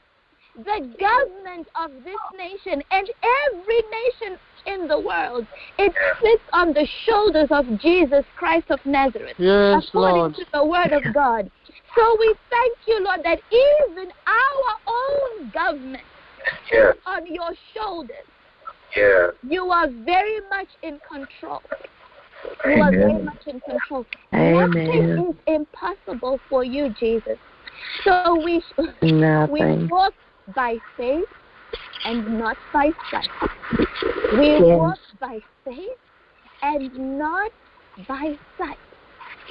The 0.56 0.96
government 1.00 1.68
of 1.76 1.92
this 2.04 2.20
nation 2.38 2.84
and 2.92 3.10
every 3.52 3.82
nation 3.90 4.38
in 4.66 4.88
the 4.88 5.00
world, 5.00 5.48
it 5.78 5.94
sits 6.22 6.44
on 6.52 6.74
the 6.74 6.88
shoulders 7.06 7.48
of 7.52 7.80
Jesus 7.80 8.26
Christ 8.36 8.66
of 8.70 8.80
Nazareth, 8.86 9.38
Yes, 9.40 9.84
according 9.88 10.16
Lord. 10.16 10.36
to 10.36 10.46
the 10.54 10.66
word 10.66 10.92
of 10.92 11.04
God. 11.14 11.50
So 11.98 12.18
we 12.20 12.36
thank 12.50 12.78
you, 12.86 13.04
Lord, 13.04 13.22
that 13.24 13.42
even 13.52 14.12
our 14.28 14.76
own 14.88 15.50
government 15.52 16.04
Yes, 16.72 16.96
on 17.06 17.26
your 17.26 17.52
shoulders, 17.76 18.28
yes, 18.96 19.32
you 19.44 19.72
are 19.72 19.88
very 20.06 20.40
much 20.50 20.70
in 20.84 21.00
control. 21.10 21.62
You 22.66 22.82
are 22.82 22.92
very 22.92 23.14
Amen. 23.14 23.26
much 23.26 23.44
in 23.48 23.60
control. 23.62 24.06
Amen. 24.34 25.16
Nothing 25.16 25.30
is 25.30 25.36
impossible 25.48 26.42
for 26.50 26.64
you, 26.64 26.90
Jesus. 26.90 27.38
So 28.04 28.36
we 28.36 28.62
we 29.50 29.66
walk 29.90 30.14
by 30.56 30.78
faith 30.98 31.26
and 32.06 32.38
not 32.38 32.58
by 32.74 32.92
sight. 33.10 33.30
We 34.38 34.58
Yes. 34.60 34.80
walk 34.80 35.00
by 35.20 35.40
faith 35.64 35.98
and 36.62 37.20
not 37.20 37.52
by 38.08 38.38
sight. 38.58 38.78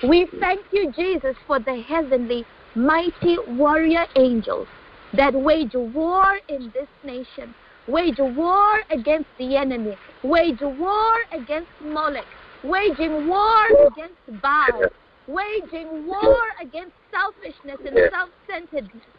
We 0.08 0.26
thank 0.40 0.64
you, 0.72 0.90
Jesus, 0.92 1.36
for 1.46 1.58
the 1.60 1.82
heavenly, 1.88 2.44
mighty 2.74 3.36
warrior 3.46 4.06
angels 4.16 4.68
that 5.16 5.34
wage 5.34 5.74
war 5.74 6.24
in 6.48 6.70
this 6.74 6.88
nation, 7.04 7.54
wage 7.86 8.18
war 8.18 8.78
against 8.90 9.28
the 9.38 9.56
enemy, 9.56 9.96
wage 10.22 10.60
war 10.62 11.12
against 11.32 11.70
Molech, 11.80 12.26
waging 12.62 13.26
war 13.26 13.64
against 13.86 14.42
Baal, 14.42 14.82
waging 15.26 16.06
war 16.06 16.44
against 16.62 16.94
selfishness 17.10 17.78
and 17.84 17.96
Yes. 17.96 18.10
self-centeredness. 18.12 19.14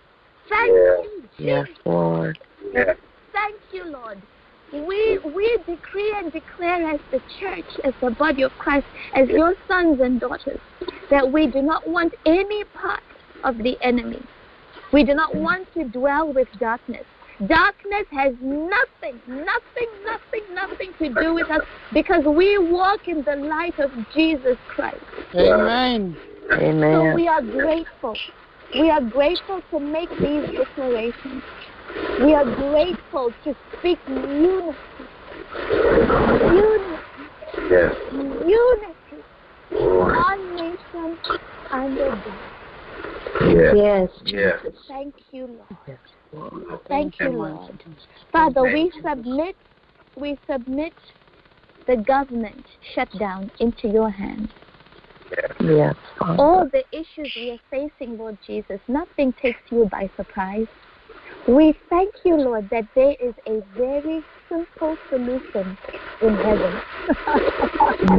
Thank 0.49 0.71
Yes. 0.75 0.99
you, 1.03 1.29
Yes, 1.37 1.67
Jesus. 1.67 1.79
Lord. 1.85 2.39
yes, 2.73 2.97
Thank 3.33 3.61
you, 3.71 3.85
Lord. 3.85 4.21
We 4.71 5.19
we 5.23 5.57
decree 5.67 6.15
and 6.17 6.31
declare 6.31 6.89
as 6.91 7.01
the 7.11 7.21
church, 7.39 7.69
as 7.83 7.93
the 8.01 8.11
body 8.11 8.43
of 8.43 8.57
Christ, 8.57 8.87
as 9.15 9.27
your 9.27 9.53
sons 9.67 9.99
and 9.99 10.19
daughters, 10.19 10.59
that 11.09 11.29
we 11.29 11.47
do 11.47 11.61
not 11.61 11.87
want 11.87 12.13
any 12.25 12.63
part 12.73 13.01
of 13.43 13.57
the 13.57 13.77
enemy. 13.81 14.21
We 14.91 15.03
do 15.03 15.13
not 15.13 15.35
want 15.35 15.67
to 15.73 15.85
dwell 15.85 16.33
with 16.33 16.47
darkness. 16.57 17.05
Darkness 17.47 18.05
has 18.11 18.33
nothing, 18.41 19.21
nothing, 19.27 19.89
nothing, 20.05 20.45
nothing 20.53 20.93
to 21.01 21.21
do 21.21 21.33
with 21.33 21.49
us 21.49 21.61
because 21.91 22.23
we 22.25 22.57
walk 22.57 23.07
in 23.07 23.23
the 23.23 23.35
light 23.35 23.75
of 23.79 23.91
Jesus 24.13 24.57
Christ. 24.67 25.03
Amen. 25.35 26.17
So 26.49 26.55
Amen. 26.57 27.15
we 27.15 27.27
are 27.27 27.41
grateful. 27.41 28.13
We 28.79 28.89
are 28.89 29.01
grateful 29.01 29.61
to 29.71 29.79
make 29.79 30.09
these 30.19 30.43
declarations. 30.57 31.43
We 32.19 32.33
are 32.33 32.45
grateful 32.45 33.33
to 33.43 33.55
speak 33.77 33.99
unity. 34.07 34.77
Unity. 36.07 37.29
yes. 37.69 37.95
Unity. 38.11 39.23
Lord. 39.71 40.15
One 40.15 40.55
nation 40.55 41.17
under 41.71 42.11
God. 42.23 42.51
Yes, 43.47 43.75
Yes. 43.75 44.09
yes. 44.25 44.59
Thank 44.87 45.15
you, 45.31 45.47
Lord. 45.47 45.67
Yes, 45.87 45.97
Lord. 46.33 46.63
Thank 46.87 47.19
you, 47.19 47.29
Lord. 47.29 47.83
Father, 48.31 48.63
we 48.63 48.91
submit, 49.01 49.55
we 50.15 50.37
submit 50.49 50.93
the 51.87 51.97
government 51.97 52.65
shutdown 52.93 53.49
into 53.59 53.87
your 53.87 54.09
hands. 54.09 54.49
Yes, 55.59 55.95
all 56.19 56.67
the 56.71 56.83
issues 56.91 57.31
we 57.35 57.51
are 57.51 57.59
facing, 57.69 58.17
Lord 58.17 58.37
Jesus, 58.45 58.79
nothing 58.87 59.33
takes 59.33 59.61
you 59.69 59.87
by 59.91 60.09
surprise. 60.15 60.67
We 61.47 61.75
thank 61.89 62.13
you, 62.23 62.35
Lord, 62.35 62.69
that 62.69 62.85
there 62.95 63.15
is 63.19 63.33
a 63.47 63.61
very 63.77 64.23
simple 64.49 64.97
solution 65.09 65.77
in 66.21 66.35
heaven. 66.35 66.81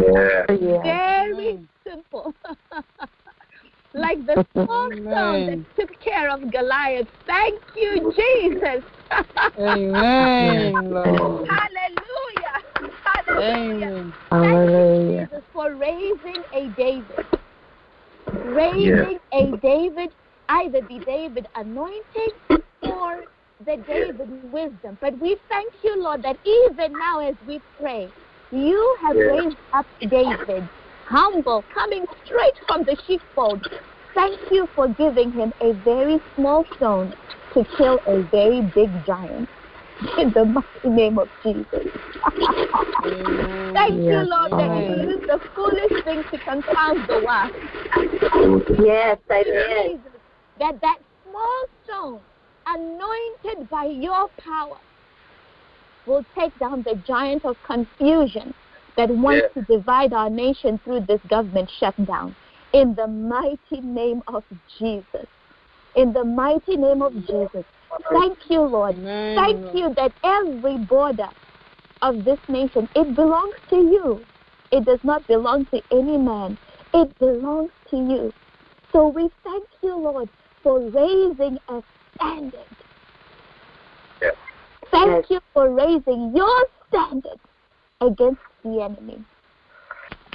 Yes, 0.01 0.47
Yes. 0.61 0.83
very 1.35 1.59
simple. 1.87 2.35
like 3.95 4.25
the 4.27 4.45
small 4.53 4.89
stone 4.91 5.47
that 5.47 5.59
took 5.79 5.91
care 6.01 6.31
of 6.31 6.51
Goliath. 6.51 7.09
Thank 7.27 7.61
you, 7.77 8.13
Jesus. 8.17 8.85
Amen, 9.59 10.91
Lord. 10.91 11.49
Hallelujah. 11.49 12.12
Hallelujah. 13.27 13.87
Amen. 13.87 14.13
Hallelujah. 14.31 15.29
Jesus 15.31 15.45
for 15.53 15.75
raising 15.77 16.43
a 16.53 16.69
David. 16.77 17.27
Raising 18.45 19.19
a 19.33 19.53
David, 19.63 20.11
either 20.49 20.81
the 20.83 20.99
David 21.07 21.47
anointing 21.55 22.31
or 22.83 23.23
the 23.65 23.77
David 23.87 24.29
wisdom. 24.29 24.99
But 25.01 25.19
we 25.19 25.37
thank 25.49 25.73
you, 25.85 26.03
Lord, 26.03 26.23
that 26.23 26.39
even 26.45 26.99
now 26.99 27.21
as 27.21 27.35
we 27.47 27.61
pray, 27.81 28.11
you 28.51 28.97
have 29.05 29.17
Yes. 29.17 29.29
raised 29.29 29.57
up 29.73 29.87
David, 30.01 30.69
humble, 31.07 31.65
coming 31.73 32.05
straight 32.25 32.59
from 32.67 32.83
the 32.85 32.97
sheepfold. 33.07 33.67
Thank 34.15 34.39
you 34.51 34.69
for 34.75 34.89
giving 34.89 35.33
him 35.33 35.53
a 35.63 35.73
very 35.85 36.21
small 36.35 36.67
stone 36.75 37.15
to 37.55 37.65
kill 37.77 38.01
a 38.07 38.23
very 38.31 38.61
big 38.75 38.91
giant. 39.07 39.49
In 40.19 40.31
the 40.31 40.45
mighty 40.45 40.89
name 40.89 41.19
of 41.19 41.29
Jesus. 41.43 41.67
Amen. 43.05 43.75
Thank 43.75 43.95
you, 43.95 44.11
Yes, 44.11 44.27
Lord, 44.29 44.53
that 44.53 44.71
you 44.89 45.11
use 45.11 45.27
the 45.27 45.41
foolish 45.55 46.05
thing 46.05 46.23
to 46.31 46.39
confound 46.39 47.07
the 47.09 47.19
wise. 47.19 47.51
Yes, 48.85 49.19
amen. 49.31 49.45
Jesus, 49.87 50.21
that 50.59 50.81
that 50.81 50.99
small 51.23 51.65
stone, 51.85 52.21
anointed 52.67 53.69
by 53.71 53.85
your 53.85 54.29
power, 54.39 54.79
will 56.07 56.25
take 56.39 56.57
down 56.59 56.83
the 56.83 56.97
giant 57.07 57.45
of 57.45 57.57
confusion 57.65 58.53
that 58.97 59.09
wants 59.09 59.47
to 59.55 59.63
divide 59.63 60.13
our 60.13 60.31
nation 60.31 60.79
through 60.85 61.01
this 61.07 61.21
government 61.29 61.71
shutdown. 61.79 62.35
In 62.73 62.95
the 62.95 63.07
mighty 63.07 63.81
name 63.83 64.23
of 64.29 64.43
Jesus. 64.79 65.27
In 65.95 66.13
the 66.13 66.25
mighty 66.25 66.77
name 66.77 67.03
of 67.03 67.15
Jesus. 67.27 67.65
Thank 68.11 68.39
you, 68.51 68.63
Lord. 68.63 68.97
Amen. 68.97 69.37
Thank 69.37 69.75
you 69.75 69.95
that 69.95 70.13
every 70.25 70.79
border 70.79 71.29
of 72.03 72.25
this 72.25 72.39
nation, 72.49 72.89
it 72.95 73.15
belongs 73.15 73.55
to 73.71 73.77
you. 73.77 74.25
It 74.71 74.85
does 74.85 75.01
not 75.05 75.27
belong 75.27 75.67
to 75.67 75.83
any 75.93 76.17
man. 76.17 76.59
It 76.95 77.19
belongs 77.19 77.71
to 77.91 77.97
you. 77.97 78.33
So 78.93 79.09
we 79.09 79.29
thank 79.45 79.65
you, 79.83 79.97
Lord, 79.97 80.29
for 80.63 80.81
raising 80.91 81.59
a 81.69 81.83
standard. 82.17 82.67
Yes. 84.21 84.35
Thank 84.91 85.31
you 85.31 85.41
for 85.55 85.71
raising 85.71 86.33
your 86.35 86.67
standard 86.89 87.39
against 88.01 88.41
the 88.65 88.83
enemy. 88.83 89.19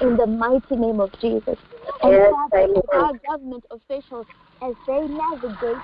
In 0.02 0.16
the 0.16 0.28
mighty 0.28 0.76
name 0.76 1.00
of 1.00 1.12
Jesus. 1.20 1.58
And 2.04 2.12
Yes, 2.12 2.32
Father, 2.32 2.64
amen. 2.64 2.82
our 2.94 3.14
government 3.28 3.66
officials, 3.72 4.28
as 4.62 4.76
they 4.88 5.08
navigate 5.08 5.82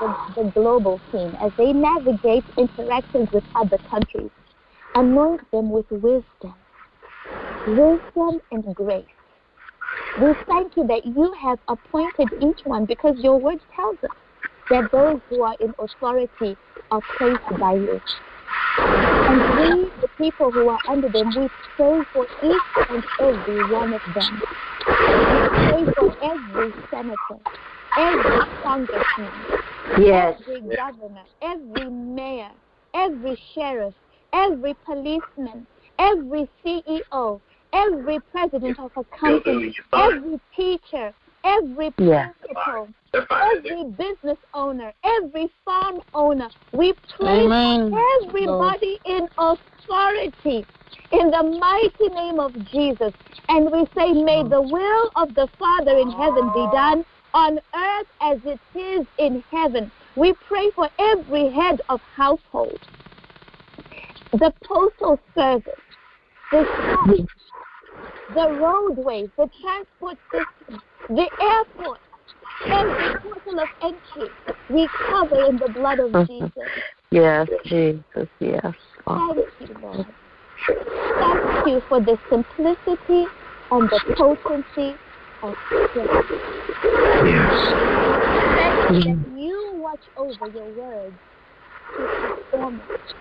the, 0.00 0.42
the 0.42 0.50
global 0.52 1.00
scene, 1.10 1.34
as 1.42 1.52
they 1.56 1.72
navigate 1.72 2.44
interactions 2.58 3.28
with 3.32 3.44
other 3.54 3.78
countries, 3.90 4.30
anoint 4.94 5.50
them 5.50 5.70
with 5.70 5.90
wisdom, 5.90 6.54
wisdom 7.66 8.40
and 8.52 8.74
grace. 8.74 9.04
We 10.20 10.32
thank 10.48 10.76
you 10.76 10.86
that 10.86 11.04
you 11.04 11.32
have 11.42 11.58
appointed 11.68 12.28
each 12.40 12.64
one 12.64 12.86
because 12.86 13.16
your 13.18 13.38
word 13.38 13.60
tells 13.74 13.96
us 14.02 14.10
that 14.70 14.90
those 14.90 15.20
who 15.28 15.42
are 15.42 15.56
in 15.60 15.72
authority 15.78 16.56
are 16.90 17.02
placed 17.18 17.60
by 17.60 17.74
you. 17.74 18.00
And 18.78 19.40
we, 19.58 19.90
the 20.00 20.08
people 20.18 20.50
who 20.50 20.68
are 20.68 20.80
under 20.88 21.08
them, 21.08 21.28
we 21.36 21.48
pray 21.76 22.00
for 22.12 22.26
each 22.42 22.88
and 22.88 23.04
every 23.20 23.70
one 23.70 23.92
of 23.92 24.02
them. 24.14 24.40
We 24.88 25.84
pray 25.84 25.84
for 25.98 26.16
every 26.22 26.72
senator, 26.90 27.40
every 27.98 28.40
congressman, 28.62 29.46
Yes. 29.98 30.40
every 30.40 30.60
governor, 30.76 31.24
every 31.42 31.90
mayor, 31.90 32.50
every 32.94 33.38
sheriff, 33.54 33.94
every 34.32 34.74
policeman, 34.84 35.66
every 35.98 36.48
CEO, 36.64 37.40
every 37.72 38.20
president 38.30 38.78
of 38.78 38.90
a 38.96 39.04
company, 39.16 39.74
every 39.92 40.40
teacher, 40.54 41.14
every 41.44 41.90
principal, 41.92 42.88
Define 43.12 43.56
every 43.56 43.84
business 43.90 44.38
owner, 44.52 44.92
every 45.04 45.50
farm 45.64 46.00
owner. 46.12 46.50
We 46.72 46.92
pray 47.16 47.44
Amen. 47.44 47.90
for 47.90 48.02
everybody 48.26 48.98
in 49.06 49.28
authority 49.38 50.66
in 51.12 51.30
the 51.30 51.58
mighty 51.58 52.14
name 52.14 52.40
of 52.40 52.52
Jesus. 52.66 53.12
And 53.48 53.70
we 53.70 53.86
say, 53.96 54.12
may 54.12 54.42
the 54.42 54.60
will 54.60 55.10
of 55.16 55.34
the 55.34 55.48
Father 55.58 55.96
in 55.96 56.10
heaven 56.10 56.50
be 56.52 56.66
done 56.72 57.04
on 57.36 57.58
earth 57.58 58.06
as 58.22 58.38
it 58.46 58.58
is 58.78 59.06
in 59.18 59.44
heaven. 59.50 59.90
We 60.16 60.32
pray 60.48 60.70
for 60.74 60.88
every 60.98 61.50
head 61.52 61.82
of 61.90 62.00
household, 62.16 62.80
the 64.32 64.52
postal 64.64 65.20
service, 65.34 65.74
the 66.50 66.64
shops, 66.64 67.32
the 68.34 68.48
roadways, 68.52 69.28
the 69.36 69.50
transport 69.60 70.16
system, 70.32 70.80
the 71.10 71.28
airport, 71.42 71.98
every 72.64 73.20
portal 73.20 73.60
of 73.60 73.68
entry. 73.82 74.30
We 74.70 74.88
cover 75.06 75.44
in 75.44 75.56
the 75.56 75.70
blood 75.74 75.98
of 76.00 76.12
mm-hmm. 76.12 76.46
Jesus. 76.46 76.70
Yes, 77.10 77.48
Jesus. 77.66 78.28
Yes, 78.40 78.74
Thank 79.06 79.46
you, 79.60 79.76
Lord. 79.82 80.06
Thank 80.66 81.66
you 81.66 81.82
for 81.86 82.00
the 82.00 82.18
simplicity 82.30 83.26
and 83.70 83.90
the 83.90 84.14
potency. 84.16 84.96
Yes. 87.24 87.74
Thank 88.54 88.80
you 88.88 89.02
that 89.04 89.24
you 89.36 89.72
watch 89.74 90.00
over 90.16 90.50
your 90.54 90.66
words 90.66 91.14
to 91.96 92.08
perform 92.20 92.80
it. 92.80 93.14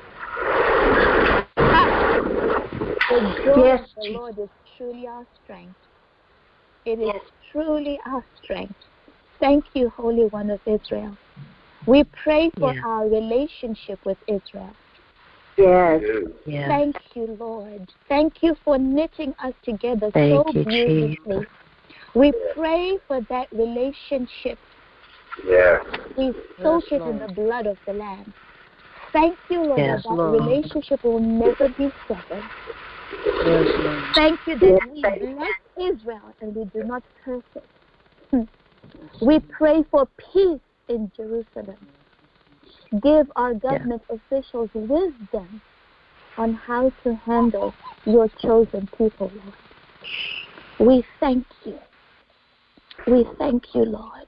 The 3.09 3.33
joy 3.43 3.65
Yes, 3.65 3.79
of 3.81 3.85
the 3.95 4.01
Jesus. 4.03 4.15
Lord 4.15 4.39
is 4.39 4.49
truly 4.77 5.07
our 5.07 5.25
strength. 5.43 5.75
It 6.85 6.99
is 6.99 7.21
truly 7.51 7.99
our 8.05 8.23
strength. 8.43 8.75
Thank 9.39 9.65
you, 9.73 9.89
Holy 9.89 10.25
One 10.25 10.49
of 10.49 10.59
Israel. 10.65 11.17
We 11.87 12.03
pray 12.23 12.51
for 12.59 12.73
Yeah. 12.73 12.81
our 12.85 13.07
relationship 13.07 14.03
with 14.05 14.17
Israel. 14.27 14.75
Yes. 15.57 16.01
Yes. 16.45 16.67
Thank 16.67 16.95
you, 17.15 17.37
Lord. 17.39 17.91
Thank 18.09 18.43
you 18.43 18.55
for 18.63 18.77
knitting 18.77 19.33
us 19.39 19.53
together 19.63 20.11
Thank 20.11 20.45
so 20.47 20.51
you, 20.51 20.63
beautifully. 20.65 21.19
Jesus. 21.25 21.45
We 22.15 22.31
pray 22.53 22.97
for 23.07 23.21
that 23.29 23.47
relationship. 23.51 24.57
Yes. 25.45 25.83
We 26.17 26.33
soak 26.61 26.83
Yes, 26.89 27.01
it 27.01 27.07
in 27.09 27.19
the 27.19 27.27
blood 27.27 27.67
of 27.67 27.77
the 27.85 27.93
Lamb. 27.93 28.33
Thank 29.11 29.37
you, 29.49 29.61
Lord, 29.63 29.79
Yes, 29.79 30.03
that 30.03 30.09
that 30.09 30.15
Lord. 30.15 30.41
relationship 30.41 31.03
will 31.03 31.19
never 31.19 31.69
be 31.69 31.91
severed. 32.07 32.43
Yes, 33.45 33.65
Lord. 33.79 34.03
Thank 34.15 34.39
you 34.47 34.59
that 34.59 34.79
Yes, 34.93 35.19
we 35.21 35.35
bless 35.35 35.91
Israel 35.93 36.33
and 36.41 36.55
we 36.55 36.65
do 36.65 36.83
not 36.83 37.03
curse 37.23 37.43
it. 37.55 37.63
Hmm. 38.31 39.25
We 39.25 39.39
pray 39.39 39.83
for 39.91 40.07
peace 40.33 40.59
in 40.87 41.11
Jerusalem. 41.15 41.77
Give 43.01 43.29
our 43.35 43.53
government 43.53 44.01
officials 44.09 44.69
wisdom 44.73 45.61
on 46.37 46.53
how 46.53 46.91
to 47.03 47.15
handle 47.25 47.73
your 48.05 48.29
chosen 48.41 48.87
people, 48.97 49.31
Lord. 49.35 49.55
We 50.79 51.05
thank 51.19 51.45
you. 51.65 51.79
We 53.07 53.25
thank 53.37 53.63
you, 53.75 53.83
Lord. 53.83 54.27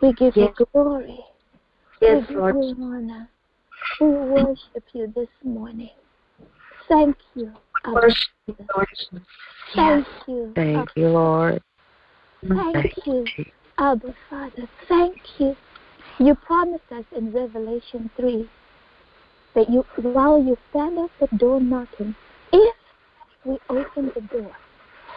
We 0.00 0.12
give 0.12 0.36
Yes. 0.36 0.54
you 0.58 0.66
glory. 0.72 1.20
Yes, 2.00 2.24
we 2.28 2.34
Lord. 2.34 2.54
give 2.54 2.78
you 2.78 2.84
honor. 2.84 3.30
We 4.00 4.08
worship 4.08 4.84
you 4.92 5.12
this 5.14 5.28
morning. 5.44 5.90
Thank 6.88 7.16
you. 7.34 7.52
Abba 7.84 7.94
Worship 7.94 8.16
you, 8.46 8.54
Father. 8.58 8.68
Lord. 8.74 8.88
Thank 9.74 10.06
you. 10.28 10.52
Thank 10.54 10.76
Abba. 10.76 10.90
you, 10.96 11.08
Lord. 11.08 11.62
Thank 12.48 13.06
you, 13.06 13.24
Jesus. 13.36 13.52
Abba 13.78 14.14
Father. 14.28 14.68
Thank 14.88 15.16
you. 15.38 15.56
You 16.18 16.34
promised 16.34 16.90
us 16.90 17.04
in 17.16 17.32
Revelation 17.32 18.10
3 18.16 18.48
that 19.54 19.70
you, 19.70 19.84
while 19.96 20.42
you 20.42 20.56
stand 20.70 20.98
at 20.98 21.10
the 21.20 21.36
door 21.38 21.60
knocking, 21.60 22.14
if 22.52 22.76
we 23.44 23.58
open 23.70 24.10
the 24.14 24.20
door, 24.22 24.52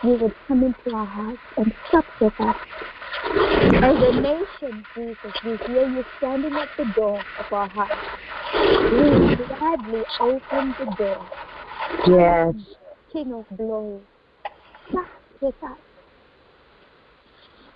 you 0.04 0.12
would 0.12 0.34
come 0.48 0.64
into 0.64 0.96
our 0.96 1.06
hearts 1.06 1.40
and 1.58 1.74
sup 1.92 2.06
with 2.20 2.40
us. 2.40 2.56
As 3.84 3.96
a 3.96 4.12
nation, 4.22 4.86
Jesus, 4.96 5.34
we 5.44 5.58
hear 5.68 5.84
you 5.84 6.04
standing 6.18 6.58
at 6.58 6.70
the 6.78 6.86
door 6.94 7.24
of 7.38 7.46
our 7.52 7.68
hearts. 7.68 7.96
We 8.92 9.46
gladly 9.46 10.04
open 10.22 10.76
the 10.80 10.86
door, 10.98 11.30
Yes. 12.08 12.56
King 13.12 13.34
of 13.34 13.46
glory. 13.58 14.02
Sup 14.92 15.06
with 15.42 15.56
us. 15.64 15.78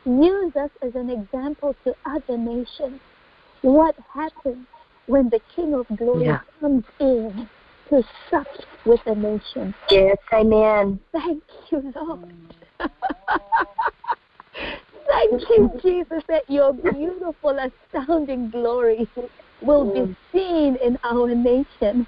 Use 0.05 0.55
us 0.55 0.71
as 0.81 0.95
an 0.95 1.09
example 1.09 1.75
to 1.83 1.93
other 2.05 2.37
nations. 2.37 2.99
What 3.61 3.95
happens 4.13 4.65
when 5.05 5.29
the 5.29 5.39
King 5.55 5.73
of 5.73 5.85
glory 5.97 6.25
Yeah. 6.25 6.39
comes 6.59 6.85
in 6.99 7.49
to 7.89 8.03
sup 8.29 8.47
with 8.85 9.01
a 9.05 9.15
nation? 9.15 9.73
Yes. 9.91 10.17
Amen. 10.33 10.99
Thank 11.11 11.43
you, 11.71 11.91
Lord. 11.95 12.19
Thank 15.09 15.49
you, 15.49 15.71
Jesus, 15.81 16.23
that 16.27 16.49
your 16.49 16.73
beautiful, 16.73 17.57
astounding 17.59 18.49
glory 18.49 19.07
will 19.61 19.85
be 19.93 20.15
seen 20.31 20.77
in 20.77 20.97
our 21.03 21.33
nation. 21.33 22.05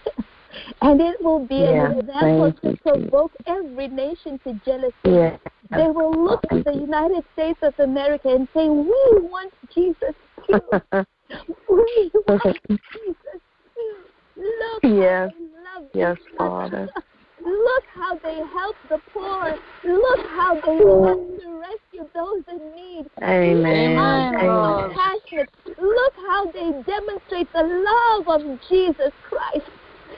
And 0.81 1.01
it 1.01 1.21
will 1.23 1.45
be 1.45 1.61
Yeah, 1.61 1.91
an 1.91 1.99
example 1.99 2.53
to 2.63 2.77
provoke 2.77 3.31
every 3.47 3.87
nation 3.87 4.39
to 4.45 4.53
jealousy. 4.65 4.93
Yes. 5.05 5.39
They 5.71 5.87
will 5.87 6.11
look 6.11 6.43
at 6.51 6.65
the 6.65 6.73
United 6.73 7.23
States 7.33 7.59
of 7.61 7.73
America 7.79 8.29
and 8.29 8.47
say, 8.53 8.67
We 8.67 8.93
want 9.21 9.53
Jesus 9.73 10.13
too. 10.47 10.59
We 11.69 12.11
want 12.27 12.57
Jesus 12.93 13.41
too. 13.75 13.95
Look 14.35 14.83
Yes. 14.83 15.29
how 15.29 15.37
they 15.39 15.79
love 15.79 15.89
Yes, 15.93 16.17
Father. 16.37 16.89
Look 17.63 17.83
how 17.93 18.17
they 18.19 18.35
help 18.35 18.75
the 18.89 18.99
poor. 19.13 19.55
Look 19.83 20.25
how 20.27 20.55
they 20.55 20.79
want 20.83 21.41
to 21.41 21.49
rescue 21.59 22.09
those 22.13 22.43
in 22.49 22.59
need. 22.75 23.05
Amen. 23.21 23.65
Amen, 23.65 24.33
Look 24.33 24.41
how 24.41 24.75
they're 24.75 24.87
compassionate. 24.87 25.49
Look 25.79 26.13
how 26.27 26.51
they 26.51 26.71
demonstrate 26.91 27.51
the 27.53 27.63
love 27.63 28.41
of 28.41 28.59
Jesus 28.69 29.11
Christ. 29.29 29.69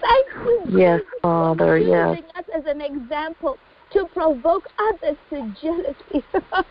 Thank 0.02 0.28
you, 0.46 0.80
Yes, 0.80 1.02
Father, 1.22 1.78
yes. 1.78 2.20
us 2.36 2.46
as 2.56 2.64
an 2.66 2.82
example 2.82 3.58
to 3.92 4.06
provoke 4.14 4.64
others 4.80 5.18
to 5.30 5.54
jealousy. 5.62 6.26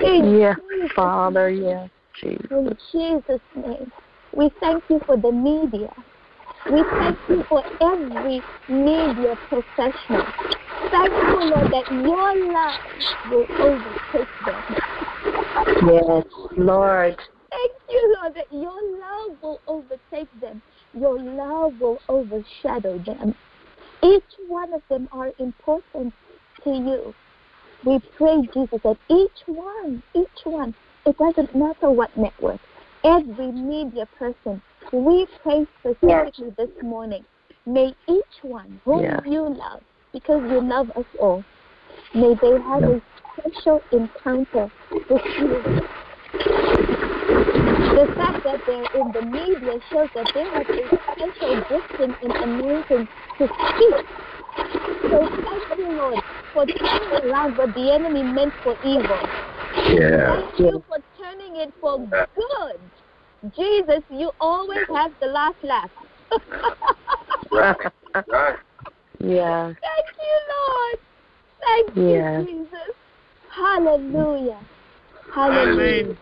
Yes, 0.00 0.56
Jesus' 0.70 0.92
Father. 0.94 1.50
Yes, 1.50 1.90
Jesus. 2.20 2.46
In 2.50 2.76
Jesus' 2.92 3.40
name, 3.56 3.90
we 4.32 4.50
thank 4.60 4.84
you 4.88 5.00
for 5.04 5.16
the 5.16 5.32
media. 5.32 5.92
We 6.70 6.82
thank 6.98 7.18
you 7.28 7.44
for 7.48 7.62
every 7.80 8.42
media 8.68 9.36
professional. 9.48 10.26
Thank 10.90 11.12
you, 11.12 11.44
Lord, 11.44 11.72
that 11.72 11.90
your 11.90 12.34
love 12.52 12.80
will 13.30 13.46
overtake 13.60 14.28
them. 14.44 14.62
Yes. 15.86 16.24
Lord. 16.56 17.16
Thank 17.50 17.72
you, 17.88 18.16
Lord, 18.20 18.34
that 18.34 18.52
your 18.52 18.80
love 18.98 19.38
will 19.42 19.60
overtake 19.66 20.40
them. 20.40 20.60
Your 20.98 21.18
love 21.18 21.80
will 21.80 22.00
overshadow 22.08 22.98
them. 22.98 23.34
Each 24.02 24.22
one 24.48 24.72
of 24.72 24.82
them 24.88 25.08
are 25.12 25.32
important 25.38 26.12
to 26.64 26.70
you. 26.70 27.14
We 27.84 28.00
pray, 28.16 28.42
Jesus, 28.52 28.80
that 28.82 28.98
each 29.08 29.46
one, 29.46 30.02
each 30.14 30.44
one, 30.44 30.74
it 31.04 31.16
doesn't 31.18 31.54
matter 31.54 31.90
what 31.90 32.16
network, 32.16 32.60
every 33.04 33.52
media 33.52 34.06
person, 34.18 34.60
we 34.92 35.26
pray 35.42 35.66
specifically 35.80 36.50
this 36.56 36.70
morning, 36.82 37.24
may 37.66 37.94
each 38.08 38.42
one 38.42 38.80
whom 38.84 39.02
Yeah. 39.02 39.20
you 39.24 39.48
love, 39.48 39.82
because 40.12 40.42
you 40.50 40.60
love 40.60 40.90
us 40.96 41.06
all, 41.18 41.44
may 42.14 42.34
they 42.34 42.52
have 42.52 42.82
a 42.84 43.00
special 43.38 43.82
encounter 43.92 44.70
with 44.90 45.24
you. 45.38 45.62
The 47.94 48.06
fact 48.16 48.44
that 48.44 48.60
they're 48.66 49.00
in 49.00 49.12
the 49.12 49.22
media 49.22 49.80
shows 49.90 50.08
that 50.14 50.30
they 50.34 50.44
have 50.50 50.68
a 50.68 50.88
special 51.12 51.64
gifting 51.68 52.14
and 52.22 52.34
anointing 52.42 53.08
to 53.38 53.46
speak. 53.46 53.94
So 55.10 55.26
thank 55.26 55.78
you, 55.78 55.88
Lord, 55.88 56.22
for 56.52 56.66
turning 56.66 57.12
around 57.24 57.56
what 57.56 57.74
the 57.74 57.92
enemy 57.92 58.22
meant 58.22 58.54
for 58.62 58.76
evil. 58.82 59.20
Yeah. 59.92 60.36
Thank 60.36 60.58
you 60.58 60.84
for 60.86 60.98
turning 61.18 61.56
it 61.56 61.72
for 61.80 62.06
good. 62.06 62.90
Jesus, 63.54 64.02
you 64.10 64.30
always 64.40 64.86
have 64.94 65.12
the 65.20 65.26
last 65.28 65.56
laugh. 65.62 65.90
Right. 67.52 67.76
Right. 68.28 68.56
yes. 69.20 69.74
Thank 69.80 70.08
you, 70.18 70.36
Lord. 70.52 70.98
Thank 71.64 71.96
you, 71.96 72.02
Yes. 72.02 72.44
Jesus. 72.46 72.94
Hallelujah. 73.48 74.60
Hallelujah. 75.34 75.72
Amen. 75.72 76.18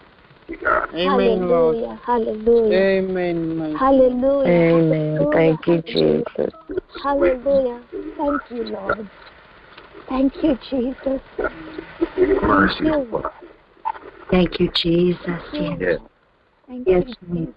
God. 0.62 0.88
Amen, 0.94 1.48
Lord. 1.48 1.76
Hallelujah. 1.76 2.00
Hallelujah. 2.04 2.78
Amen, 2.78 3.56
my 3.56 3.78
Hallelujah. 3.78 4.48
Amen. 4.48 5.16
Hallelujah. 5.16 5.32
Thank 5.32 5.66
you, 5.66 5.82
Hallelujah. 5.82 6.24
Jesus. 6.36 6.54
Hallelujah. 7.02 7.84
Thank 8.16 8.42
you, 8.50 8.64
Lord. 8.64 9.10
Thank 10.08 10.34
you, 10.42 10.58
Jesus. 10.70 11.20
Your 12.16 12.42
mercy, 12.42 12.84
you. 12.84 12.92
Lord. 12.92 13.24
Thank 14.30 14.60
you, 14.60 14.70
Jesus. 14.74 15.42
Yes. 15.52 16.00
Yes. 16.74 16.84
Thank 16.84 17.08
Yes, 17.08 17.16
you. 17.30 17.54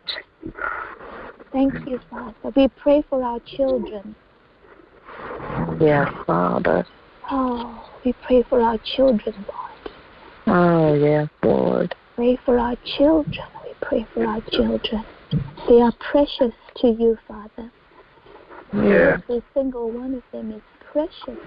Thank 1.51 1.73
you, 1.89 1.99
Father. 2.09 2.53
We 2.55 2.67
pray 2.77 3.03
for 3.09 3.23
our 3.23 3.39
children. 3.39 4.15
Yes, 5.79 6.11
Father. 6.27 6.85
Oh, 7.31 7.89
we 8.05 8.13
pray 8.25 8.43
for 8.43 8.61
our 8.61 8.77
children, 8.95 9.33
Lord. 9.47 9.87
Oh, 10.47 10.93
yes, 10.93 11.27
Lord. 11.43 11.95
Pray 12.15 12.37
for 12.45 12.59
our 12.59 12.75
children. 12.97 13.45
We 13.63 13.73
pray 13.81 14.07
for 14.13 14.25
our 14.25 14.41
children. 14.51 15.03
They 15.67 15.81
are 15.81 15.93
precious 16.11 16.53
to 16.77 16.87
you, 16.87 17.17
Father. 17.27 17.71
Yes. 18.73 19.19
Every 19.29 19.41
single 19.55 19.91
one 19.91 20.13
of 20.13 20.23
them 20.31 20.51
is 20.51 20.61
precious. 20.91 21.39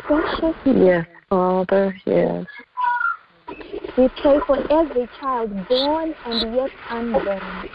Precious. 0.00 0.56
Yes, 0.66 1.06
Father. 1.30 1.94
Yes. 2.06 2.46
We 3.96 4.08
pray 4.22 4.38
for 4.46 4.58
every 4.70 5.08
child 5.20 5.68
born 5.68 6.14
and 6.24 6.56
yet 6.56 6.72
unborn. 6.90 7.68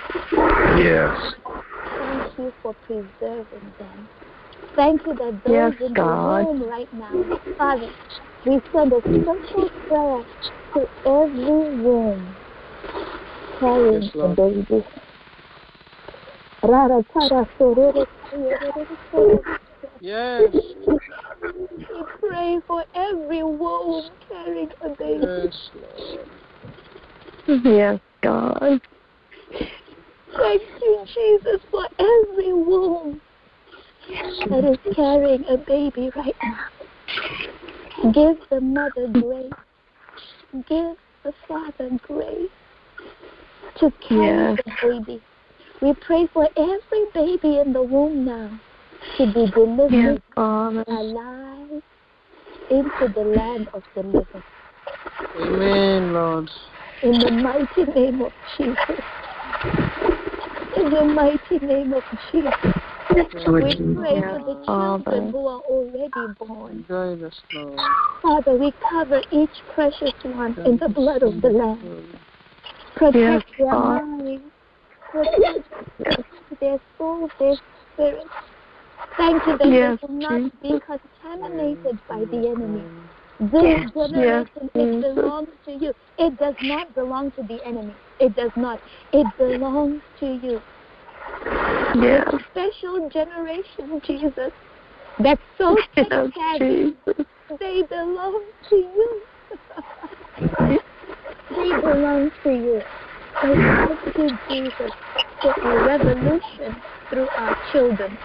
Yes. 0.78 1.18
Thank 1.98 2.24
you 2.38 2.54
for 2.62 2.76
preserving 2.86 3.74
them. 3.80 4.10
Thank 4.76 5.06
you 5.06 5.16
that 5.16 5.42
those 5.46 5.74
Yes, 5.74 5.74
in 5.82 5.94
God. 5.94 5.96
the 5.96 6.04
room 6.04 6.64
right 6.64 6.90
now, 6.94 7.14
Father, 7.58 7.90
we 8.46 8.60
send 8.74 8.94
a 8.94 9.02
special 9.02 9.72
prayer 9.88 10.24
to 10.74 10.90
every 11.06 11.78
room 11.78 12.38
carrying 13.60 14.04
Yes, 14.04 14.16
a 14.22 14.28
Lord. 14.28 14.38
baby. 14.38 14.84
Rara 16.64 17.04
tara 17.14 17.46
sororo 17.60 18.06
sororo. 18.32 19.46
Yes. 20.00 20.56
We 21.42 22.04
pray 22.20 22.60
for 22.68 22.84
every 22.96 23.44
womb 23.44 24.10
carrying 24.28 24.70
a 24.82 24.90
baby. 24.90 25.26
Yes, 25.26 25.70
Lord. 27.48 27.66
Yes, 27.66 28.00
God. 28.22 28.82
Thank 30.38 30.62
you, 30.82 31.06
Jesus, 31.14 31.62
for 31.72 31.88
every 31.98 32.54
womb 32.54 33.22
that 34.50 34.66
is 34.66 34.96
carrying 34.96 35.46
a 35.50 35.58
baby 35.58 36.12
right 36.16 36.36
now. 36.44 38.12
Give 38.12 38.38
the 38.50 38.62
mother 38.62 39.08
grace. 39.08 39.52
Give 40.68 40.96
the 41.24 41.34
father 41.48 41.90
grace 42.08 42.50
to 43.80 43.92
carry 44.08 44.56
Yes. 44.56 44.60
the 44.66 44.72
baby. 44.82 45.22
We 45.82 45.94
pray 46.02 46.28
for 46.34 46.48
every 46.58 47.06
baby 47.14 47.60
in 47.60 47.74
the 47.74 47.82
womb 47.82 48.26
now 48.26 48.60
to 49.18 49.26
be 49.34 49.42
Yes, 49.42 49.54
delivered 49.54 49.90
Father. 49.92 50.22
Alive 50.40 51.82
into 52.70 53.14
the 53.14 53.22
land 53.22 53.68
of 53.74 53.84
the 53.96 54.04
living. 54.04 54.44
Amen, 55.36 56.14
Lord. 56.14 56.50
In 57.04 57.20
the 57.20 57.32
mighty 57.32 57.92
name 57.92 58.22
of 58.22 58.32
Jesus. 58.58 58.78
In 60.78 60.90
the 60.92 61.06
mighty 61.06 61.66
name 61.66 61.94
of 61.94 62.04
Jesus. 62.32 62.54
We 63.14 63.24
pray 63.44 63.76
for 63.76 64.40
the 64.46 64.56
children 64.66 65.32
who 65.32 65.48
are 65.48 65.62
already 65.62 66.34
born. 66.40 66.86
Guide 66.88 67.24
us, 67.24 67.42
Lord. 67.54 67.80
Father, 68.22 68.54
we 68.56 68.74
cover 68.90 69.22
each 69.32 69.50
precious 69.74 70.14
one 70.24 70.56
in 70.66 70.78
the 70.78 70.90
blood 70.90 71.24
of 71.24 71.42
the 71.42 71.50
Lamb. 71.50 72.06
Protect 72.96 73.46
their 73.58 73.68
Father. 73.68 74.06
minds. 74.06 74.44
Protect 75.12 75.68
their 76.62 76.80
souls, 76.98 77.32
their 77.40 77.56
spirits. 77.94 78.30
Thank 79.20 79.46
you 79.46 79.58
that 79.58 79.68
Yes, 79.68 80.00
they 80.02 80.08
will 80.08 80.22
not 80.22 80.42
be 80.62 80.80
contaminated 80.80 82.00
by 82.08 82.24
the 82.32 82.48
enemy. 82.48 82.88
Yes, 83.52 83.84
This 83.92 84.10
generation, 84.10 84.70
it 84.76 85.02
belongs 85.02 85.50
to 85.66 85.72
you. 85.74 85.94
It 86.18 86.38
does 86.40 86.56
not 86.62 86.96
belong 86.96 87.32
to 87.32 87.44
the 87.44 87.60
enemy. 87.66 87.94
It 88.22 88.34
does 88.34 88.52
not. 88.56 88.80
It 89.12 89.28
belongs 89.38 90.02
to 90.22 90.26
you. 90.26 90.62
Yes. 91.96 92.24
This 92.32 92.42
special 92.50 93.10
generation, 93.10 94.00
Jesus, 94.06 94.52
that's 95.22 95.42
so 95.58 95.76
Yes, 95.98 96.08
tech-savvy. 96.10 96.96
Jesus. 96.96 97.26
They 97.60 97.84
belong 97.90 98.46
to 98.70 98.76
you. 98.76 99.22
they 101.50 101.74
belong 101.82 102.32
to 102.44 102.50
you. 102.52 102.82
So 103.42 103.54
thank 103.54 104.18
you, 104.18 104.40
Jesus, 104.48 104.94
for 105.42 105.54
a 105.62 105.86
revolution 105.86 106.82
through 107.10 107.28
our 107.38 107.54
children, 107.74 108.18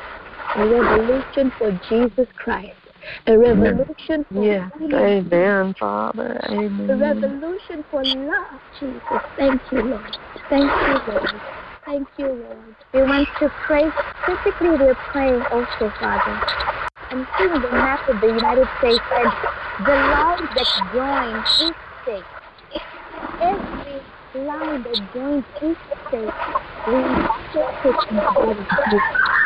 a 0.56 0.68
revolution 0.68 1.52
for 1.58 1.72
Jesus 1.88 2.28
Christ, 2.36 2.76
a 3.26 3.36
revolution 3.36 4.24
for 4.32 4.44
Yes. 4.44 4.70
Amen, 4.82 5.74
Father. 5.78 6.40
Amen. 6.48 6.90
a 6.90 6.96
revolution 6.96 7.84
for 7.90 8.02
love, 8.04 8.60
Jesus. 8.78 9.02
Thank 9.36 9.60
you, 9.72 9.82
Lord. 9.82 10.16
Thank 10.48 10.70
you, 10.70 11.12
Lord. 11.12 11.40
Thank 11.84 12.08
you, 12.16 12.28
Lord. 12.28 12.76
We 12.92 13.02
want 13.02 13.28
to 13.40 13.50
pray. 13.66 13.90
Specifically, 14.22 14.70
we're 14.70 14.94
praying 15.12 15.42
also, 15.50 15.92
Father. 15.98 16.40
I'm 17.10 17.26
seeing 17.36 17.52
the 17.52 17.70
map 17.72 18.08
of 18.08 18.20
the 18.20 18.28
United 18.28 18.68
States 18.78 19.04
and 19.16 19.32
the 19.86 19.92
lines 19.92 20.48
that 20.54 20.66
join 20.92 21.38
each 21.38 21.76
state. 22.02 22.26
Every 23.40 24.00
line 24.34 24.82
that 24.82 25.08
joins 25.12 25.44
each 25.62 25.78
state, 26.08 26.30
we 26.86 26.94
insert 26.94 27.84
it 27.84 27.96
in 28.10 28.16
the 28.16 28.30
blood 28.34 28.58
of 28.58 28.68
Jesus. 28.68 29.43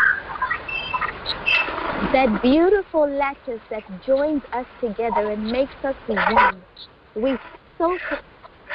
That 2.13 2.41
beautiful 2.43 3.09
lattice 3.11 3.61
that 3.71 3.83
joins 4.01 4.43
us 4.53 4.67
together 4.83 5.31
and 5.31 5.43
makes 5.51 5.75
us 5.85 5.95
one. 6.07 6.63
We 7.15 7.39
soak 7.79 8.01
it 8.11 8.21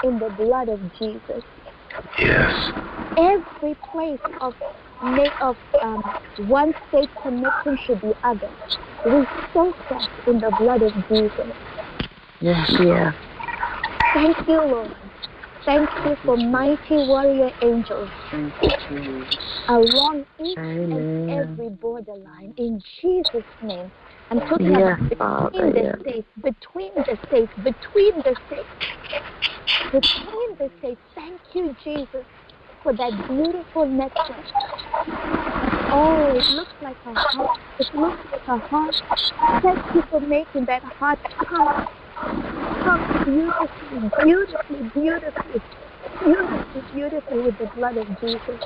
in 0.03 0.19
the 0.19 0.29
blood 0.29 0.69
of 0.69 0.79
Jesus. 0.99 1.43
Yes. 2.19 2.71
Every 3.17 3.75
place 3.91 4.19
of 4.41 4.53
ma- 5.01 5.37
of 5.41 5.57
um, 5.81 6.03
one 6.37 6.73
state 6.89 7.09
connecting 7.21 7.77
to 7.87 7.95
the 7.95 8.13
other, 8.23 8.49
we 9.05 9.25
soak 9.53 9.77
that 9.89 10.07
in 10.27 10.39
the 10.39 10.51
blood 10.59 10.81
of 10.81 10.93
Jesus. 11.09 11.51
Yes, 12.39 12.69
Yes. 12.79 13.13
Thank 14.13 14.37
you, 14.47 14.61
Lord. 14.61 14.93
Thank 15.65 15.89
you 16.05 16.17
for 16.25 16.35
mighty 16.35 16.97
warrior 17.07 17.49
angels 17.61 18.09
along 19.69 20.25
each 20.43 20.57
and 20.57 21.29
every 21.29 21.69
borderline. 21.69 22.53
In 22.57 22.81
Jesus' 23.01 23.43
name. 23.61 23.91
I'm 24.29 24.39
talking 24.41 24.71
Yes, 24.71 24.99
about 25.11 25.53
between 25.53 25.73
the 25.73 25.97
states, 26.01 26.27
between 26.41 26.93
the 26.95 27.17
states, 27.27 27.53
between 27.63 28.15
the 28.17 28.35
states, 28.47 28.69
between 29.91 30.57
the 30.57 30.71
states. 30.79 31.01
Thank 31.15 31.41
you, 31.53 31.75
Jesus, 31.83 32.25
for 32.81 32.93
that 32.93 33.11
beautiful 33.27 33.85
network. 33.85 34.45
Oh, 35.91 36.35
it 36.35 36.45
looks 36.55 36.73
like 36.81 36.97
a 37.05 37.13
heart. 37.13 37.59
It 37.79 37.93
looks 37.93 38.25
like 38.31 38.47
a 38.47 38.57
heart. 38.67 38.95
Thank 39.61 39.95
you 39.95 40.03
for 40.09 40.19
making 40.19 40.65
that 40.65 40.83
heart 40.83 41.19
pump, 41.47 41.87
beautifully, 43.25 44.11
beautifully, 44.23 44.91
beautifully, 44.93 45.61
beautifully, 46.23 46.81
beautifully 46.93 47.39
with 47.39 47.57
the 47.57 47.67
blood 47.75 47.97
of 47.97 48.07
Jesus. 48.19 48.59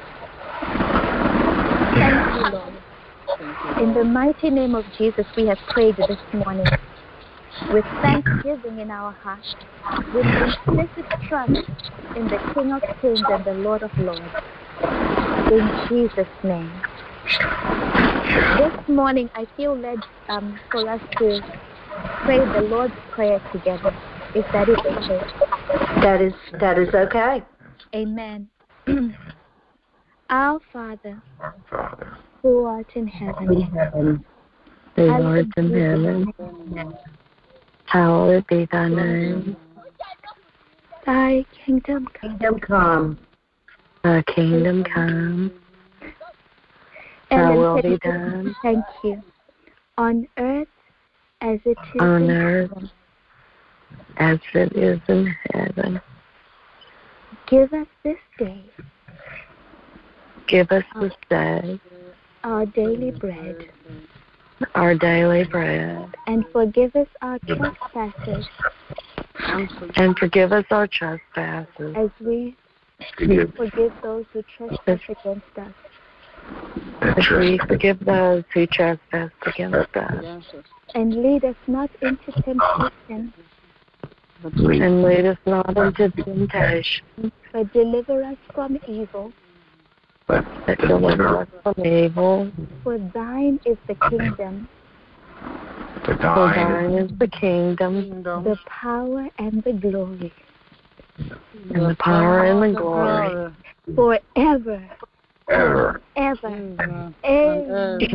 Thank 1.94 2.36
you, 2.36 2.46
Lord. 2.52 2.84
In 3.80 3.94
the 3.94 4.04
mighty 4.04 4.50
name 4.50 4.76
of 4.76 4.86
Jesus, 4.98 5.26
we 5.36 5.46
have 5.48 5.60
prayed 5.70 5.98
this 5.98 6.18
morning 6.34 6.66
with 7.72 7.86
thanksgiving 8.02 8.80
in 8.80 8.90
our 8.90 9.12
hearts, 9.12 9.56
with 10.14 10.26
implicit 10.26 11.06
trust 11.28 11.52
in 12.16 12.28
the 12.28 12.40
King 12.54 12.72
of 12.72 12.82
Kings 13.02 13.22
and 13.30 13.46
the 13.46 13.54
Lord 13.54 13.84
of 13.84 13.92
Lords. 13.98 14.34
In 15.52 15.70
Jesus' 15.90 16.28
name. 16.44 16.82
This 18.58 18.74
morning, 18.88 19.30
I 19.36 19.46
feel 19.56 19.78
led 19.78 20.00
um, 20.30 20.60
for 20.72 20.90
us 20.90 21.02
to 21.20 21.42
pray 22.24 22.40
the 22.40 22.68
Lord's 22.70 22.94
Prayer 23.12 23.40
together. 23.52 23.94
If 24.34 24.46
that 24.54 24.70
is 24.70 24.78
okay. 24.86 25.20
That 26.02 26.22
is 26.22 26.34
that 26.60 26.78
is 26.78 26.94
okay. 26.94 27.44
Amen. 27.96 28.48
Our 30.30 30.60
Father, 30.74 31.22
Our 31.40 31.56
Father. 31.70 32.18
who 32.44 32.66
art 32.66 32.88
in 32.96 33.08
heaven, 33.08 33.62
Heaven, 33.62 34.26
The 34.96 35.08
hallowed 35.08 35.24
Lord 35.24 35.52
in 35.58 35.72
be 35.72 35.74
thy 35.74 35.80
heaven, 35.80 36.34
name. 36.40 36.94
hallowed 37.86 38.48
be 38.48 38.68
thy 38.72 38.88
name. 38.90 39.56
Thy 41.06 41.46
kingdom 41.66 42.08
come. 42.20 42.30
Kingdom 42.38 42.60
come. 42.60 43.18
Thy 44.04 44.22
kingdom 44.24 44.84
come. 44.84 45.52
Thy 47.32 47.56
will 47.56 47.82
be 47.82 47.98
done 47.98 48.56
Thank 48.62 48.84
you. 49.04 49.22
On 49.98 50.28
earth 50.38 50.68
as 51.42 51.60
it 51.66 51.78
is 51.96 52.02
on 52.02 52.24
in 52.24 52.32
earth 52.32 52.70
heaven. 52.72 52.90
as 54.18 54.40
it 54.54 54.74
is 54.76 55.00
in 55.08 55.36
heaven. 55.54 56.02
Give 57.48 57.72
us 57.74 57.88
this 58.04 58.18
day 58.40 58.62
Give 60.48 60.72
us 60.72 60.84
this 61.02 61.14
day 61.30 61.80
our 62.44 62.66
daily 62.66 63.12
bread, 63.12 63.68
our 64.76 64.96
daily 64.96 65.44
bread, 65.44 66.10
and 66.28 66.46
forgive 66.54 66.96
us 66.96 67.08
our 67.22 67.38
trespasses, 67.40 68.48
And 69.98 70.18
forgive 70.18 70.54
us 70.54 70.64
our 70.72 70.88
trespasses. 70.88 71.96
as 71.96 72.10
we 72.22 72.56
Forgive 73.18 73.54
forgive 73.56 73.92
those 74.02 74.26
who 74.32 74.42
trespass 74.58 75.02
against 75.10 75.58
us. 75.58 75.74
The 77.02 77.16
As 77.18 77.30
we 77.32 77.60
forgive 77.68 78.00
those 78.06 78.44
who 78.54 78.66
trespass 78.68 79.32
against 79.46 79.96
us. 79.96 80.14
against. 80.18 80.54
And 80.96 81.22
lead 81.22 81.44
us 81.46 81.56
not 81.68 81.90
into 82.02 82.32
temptation, 82.44 83.34
But 84.42 84.54
And 84.54 85.04
lead 85.04 85.26
us 85.26 85.38
not 85.46 85.78
into 85.78 86.10
temptation, 86.10 87.32
but 87.52 87.72
deliver 87.74 88.24
us 88.24 88.38
from 88.54 88.80
evil. 88.88 89.34
but 90.28 90.46
but 90.66 90.78
deliver 90.80 91.18
deliver 91.18 91.38
us 91.40 91.48
from 91.64 91.86
evil. 91.86 92.52
For 92.84 92.98
thine 92.98 93.60
is 93.66 93.78
the 93.88 93.96
kingdom, 94.10 94.68
For 96.06 96.16
thine 96.16 96.56
thine 96.56 96.94
is 96.94 97.12
the 97.20 97.28
kingdom, 97.28 98.04
kingdom, 98.04 98.44
the 98.44 98.58
power, 98.66 99.28
and 99.40 99.64
the 99.64 99.74
glory, 99.74 100.34
and 101.74 101.90
the 101.90 101.96
power 102.00 102.46
and 102.46 102.76
the 102.76 102.80
glory. 102.80 103.54
forever, 103.96 104.90
ever. 105.50 106.02
ever. 106.16 106.48
Amen. 106.48 107.16
Amen. 107.26 108.08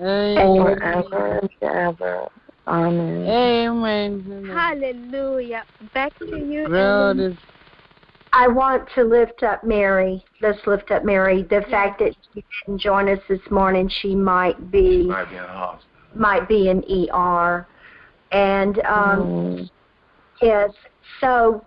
Amen. 0.00 0.78
forever 0.80 1.38
and 1.40 1.50
ever. 1.62 2.28
Amen. 2.66 3.26
Amen. 3.28 4.50
Hallelujah. 4.52 5.64
Back 5.94 6.12
to 6.18 6.36
you. 6.36 6.68
God 6.68 7.20
is 7.20 7.36
I 8.32 8.48
want 8.48 8.86
to 8.94 9.04
lift 9.04 9.42
up 9.42 9.64
Mary. 9.64 10.22
Let's 10.42 10.58
lift 10.66 10.90
up 10.90 11.04
Mary. 11.04 11.42
The 11.44 11.64
fact 11.70 12.00
that 12.00 12.14
she 12.34 12.44
didn't 12.66 12.80
join 12.80 13.08
us 13.08 13.20
this 13.28 13.40
morning, 13.50 13.88
she 14.02 14.14
might 14.14 14.70
be 14.70 15.04
Might 15.06 15.30
be 15.30 15.36
in 15.36 15.42
the 15.42 15.48
hospital. 15.48 15.90
might 16.14 16.48
be 16.48 16.68
in 16.68 16.84
ER. 17.10 17.66
And 18.32 18.78
um 18.80 19.20
Mm. 19.20 19.70
yes, 20.42 20.70
so 21.20 21.64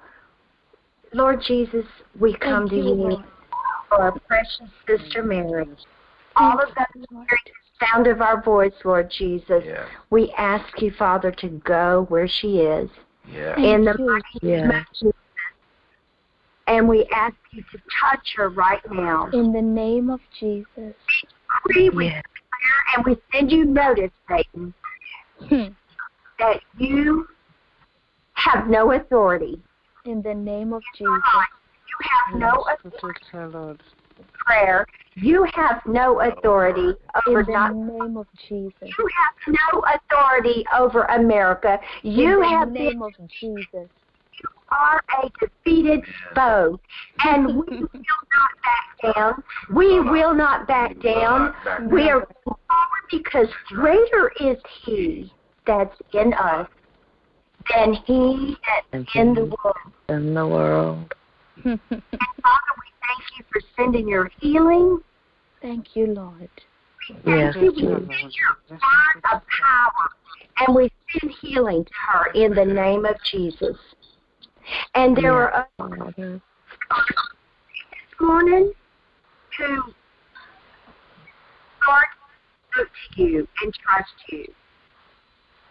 Lord 1.13 1.41
Jesus, 1.41 1.85
we 2.19 2.33
come 2.33 2.67
Thank 2.67 2.71
to 2.71 2.75
you, 2.77 2.83
you 2.83 2.93
Lord. 2.93 3.25
For 3.89 4.01
our 4.01 4.19
precious 4.27 4.69
sister 4.87 5.23
Mary. 5.23 5.67
All 6.35 6.59
of 6.59 6.69
those 6.75 7.05
hearing 7.09 7.25
the 7.27 7.85
sound 7.85 8.07
of 8.07 8.21
our 8.21 8.41
voice, 8.41 8.73
Lord 8.85 9.11
Jesus, 9.11 9.63
Yes. 9.65 9.87
we 10.09 10.31
ask 10.37 10.81
you, 10.81 10.91
Father, 10.91 11.31
to 11.31 11.47
go 11.49 12.05
where 12.09 12.27
she 12.27 12.59
is. 12.59 12.89
Yes. 13.31 13.57
in 13.59 13.85
the 13.85 13.93
Thank 13.93 14.09
mighty 14.09 14.23
Yes. 14.41 14.61
name 14.61 14.71
of 14.71 14.85
Jesus. 14.93 15.15
And 16.67 16.87
we 16.87 17.05
ask 17.13 17.35
you 17.51 17.63
to 17.71 17.79
touch 18.01 18.33
her 18.37 18.49
right 18.49 18.81
now. 18.91 19.29
In 19.33 19.51
the 19.51 19.61
name 19.61 20.09
of 20.09 20.19
Jesus. 20.39 20.95
We, 21.65 21.89
we 21.89 22.05
Yes. 22.05 22.23
declare 22.23 22.95
and 22.95 23.05
we 23.05 23.17
send 23.31 23.51
you 23.51 23.65
notice, 23.65 24.11
Satan, 24.27 24.73
Hmm. 25.47 25.67
that 26.37 26.61
you 26.77 27.27
have 28.33 28.67
no 28.67 28.93
authority. 28.93 29.61
In 30.05 30.21
the 30.21 30.33
name 30.33 30.73
of 30.73 30.81
Jesus. 30.95 31.23
Life. 32.01 32.33
You 32.33 32.39
have 32.39 32.39
no 32.39 32.61
authority 32.61 32.97
protect 32.99 33.25
her, 33.31 33.47
Lord. 33.49 33.81
in 34.17 34.25
prayer. 34.45 34.85
You 35.15 35.45
have 35.53 35.81
no 35.85 36.21
authority 36.21 36.93
over 37.27 37.41
In 37.41 37.45
the 37.47 37.53
not. 37.53 37.75
name 37.75 38.17
of 38.17 38.27
Jesus. 38.47 38.73
You 38.81 39.09
have 39.17 39.55
no 39.73 39.81
authority 39.81 40.65
over 40.77 41.03
America. 41.05 41.79
You 42.03 42.41
In 42.43 42.49
have 42.49 42.67
the 42.69 42.73
been 42.73 42.83
name 42.85 43.01
of 43.01 43.13
Jesus. 43.39 43.89
are 44.71 45.01
a 45.23 45.29
defeated 45.39 46.01
foe, 46.35 46.79
and 47.23 47.47
we 47.47 47.65
will 47.79 47.87
not 48.31 48.51
back 48.63 49.15
down. 49.15 49.43
We 49.75 49.99
will 49.99 50.33
not 50.33 50.67
back 50.67 50.99
down. 51.01 51.53
We 51.89 52.09
are 52.09 52.19
going 52.19 52.27
forward 52.45 53.05
because 53.11 53.47
greater 53.67 54.31
is 54.39 54.57
He 54.85 55.31
that's 55.65 55.95
in 56.13 56.33
us 56.33 56.67
than 57.75 57.93
He 58.05 58.57
that's 58.91 59.07
in 59.15 59.33
the 59.33 59.45
world. 59.45 59.93
In 60.07 60.33
the 60.33 60.47
world. 60.47 61.13
And 61.65 61.79
Father, 62.43 62.73
we 62.77 62.89
thank 63.07 63.23
you 63.37 63.45
for 63.51 63.61
sending 63.75 64.07
your 64.07 64.31
healing. 64.39 64.99
Thank 65.61 65.95
you, 65.95 66.07
Lord. 66.07 66.49
Yes, 67.25 67.55
Thank 67.55 67.55
you. 67.55 67.71
We 67.71 67.81
Jesus. 67.81 68.07
send 68.21 68.33
your 68.35 68.57
word 68.69 69.23
of 69.33 69.41
power, 69.41 70.09
and 70.59 70.75
we 70.75 70.91
send 71.11 71.33
healing 71.41 71.85
to 71.85 71.91
her 72.07 72.31
in 72.33 72.53
the 72.53 72.65
name 72.65 73.05
of 73.05 73.15
Jesus. 73.29 73.77
And 74.95 75.15
there 75.17 75.33
Yes, 75.33 75.53
are 75.53 75.67
Father. 75.77 76.41
this 76.91 78.21
morning 78.21 78.71
who 79.57 79.75
God 81.85 82.05
look 82.77 82.87
to 83.15 83.23
you 83.23 83.47
and 83.63 83.73
trust 83.73 84.13
you. 84.31 84.45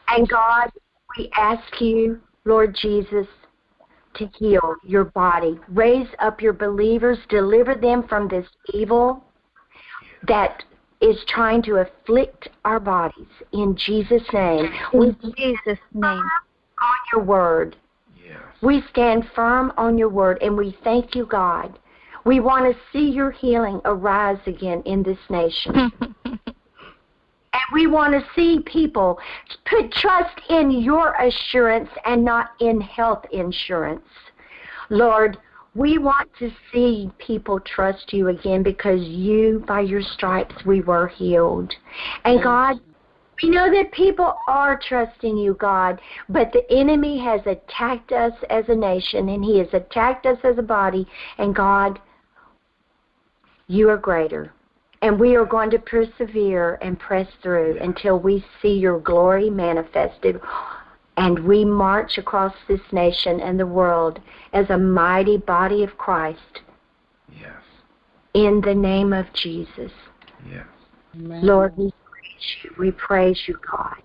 And 0.08 0.28
God, 0.28 0.70
we 1.16 1.30
ask 1.36 1.80
you, 1.80 2.20
Lord 2.44 2.76
Jesus, 2.80 3.26
to 4.18 4.26
heal 4.38 4.76
your 4.84 5.04
body. 5.04 5.58
Raise 5.68 6.08
up 6.18 6.40
your 6.40 6.52
believers, 6.52 7.18
deliver 7.28 7.74
them 7.74 8.06
from 8.08 8.28
this 8.28 8.46
evil 8.72 9.24
that 10.26 10.64
is 11.00 11.16
trying 11.28 11.62
to 11.62 11.76
afflict 11.76 12.48
our 12.64 12.80
bodies. 12.80 13.28
In 13.52 13.76
Jesus' 13.76 14.22
name, 14.32 14.70
we 14.92 15.08
In 15.08 15.16
Jesus' 15.36 15.78
name. 15.94 16.22
on 16.80 16.96
your 17.12 17.22
word. 17.22 17.76
Yes. 18.16 18.38
We 18.62 18.82
stand 18.90 19.24
firm 19.34 19.72
on 19.76 19.96
your 19.96 20.08
word 20.08 20.38
and 20.42 20.56
we 20.56 20.76
thank 20.82 21.14
you, 21.14 21.26
God. 21.26 21.78
We 22.24 22.40
want 22.40 22.72
to 22.72 22.80
see 22.92 23.08
your 23.10 23.30
healing 23.30 23.80
arise 23.84 24.40
again 24.46 24.82
in 24.84 25.02
this 25.02 25.18
nation. 25.30 25.92
We 27.72 27.86
want 27.86 28.12
to 28.12 28.26
see 28.34 28.60
people 28.60 29.18
put 29.64 29.92
trust 29.92 30.40
in 30.48 30.70
your 30.70 31.14
assurance 31.14 31.90
and 32.04 32.24
not 32.24 32.50
in 32.60 32.80
health 32.80 33.24
insurance. 33.32 34.04
Lord, 34.90 35.38
we 35.74 35.98
want 35.98 36.30
to 36.38 36.50
see 36.72 37.10
people 37.18 37.60
trust 37.60 38.12
you 38.12 38.28
again 38.28 38.62
because 38.62 39.02
you, 39.02 39.62
by 39.66 39.80
your 39.80 40.02
stripes, 40.02 40.64
we 40.64 40.80
were 40.80 41.08
healed. 41.08 41.74
And 42.24 42.42
God, 42.42 42.80
we 43.42 43.50
know 43.50 43.70
that 43.70 43.92
people 43.92 44.34
are 44.48 44.78
trusting 44.78 45.36
you, 45.36 45.54
God, 45.54 46.00
but 46.28 46.52
the 46.52 46.68
enemy 46.72 47.18
has 47.18 47.42
attacked 47.46 48.12
us 48.12 48.32
as 48.50 48.64
a 48.68 48.74
nation 48.74 49.28
and 49.28 49.44
he 49.44 49.58
has 49.58 49.68
attacked 49.72 50.26
us 50.26 50.38
as 50.42 50.58
a 50.58 50.62
body. 50.62 51.06
And 51.36 51.54
God, 51.54 52.00
you 53.68 53.88
are 53.90 53.98
greater. 53.98 54.52
And 55.00 55.20
we 55.20 55.36
are 55.36 55.44
going 55.44 55.70
to 55.70 55.78
persevere 55.78 56.78
and 56.82 56.98
press 56.98 57.28
through 57.42 57.78
until 57.80 58.18
we 58.18 58.44
see 58.60 58.74
your 58.74 58.98
glory 58.98 59.48
manifested. 59.48 60.40
And 61.16 61.38
we 61.40 61.64
march 61.64 62.18
across 62.18 62.54
this 62.68 62.80
nation 62.92 63.40
and 63.40 63.58
the 63.58 63.66
world 63.66 64.20
as 64.52 64.70
a 64.70 64.78
mighty 64.78 65.36
body 65.36 65.82
of 65.82 65.96
Christ 65.98 66.62
Yes. 67.40 67.62
in 68.34 68.60
the 68.60 68.74
name 68.74 69.12
of 69.12 69.32
Jesus. 69.34 69.92
Yes. 70.48 70.66
Amen. 71.14 71.46
Lord, 71.46 71.76
we 71.76 71.92
praise 72.04 72.56
you. 72.62 72.74
We 72.78 72.90
praise 72.92 73.40
you, 73.46 73.58
God. 73.70 74.02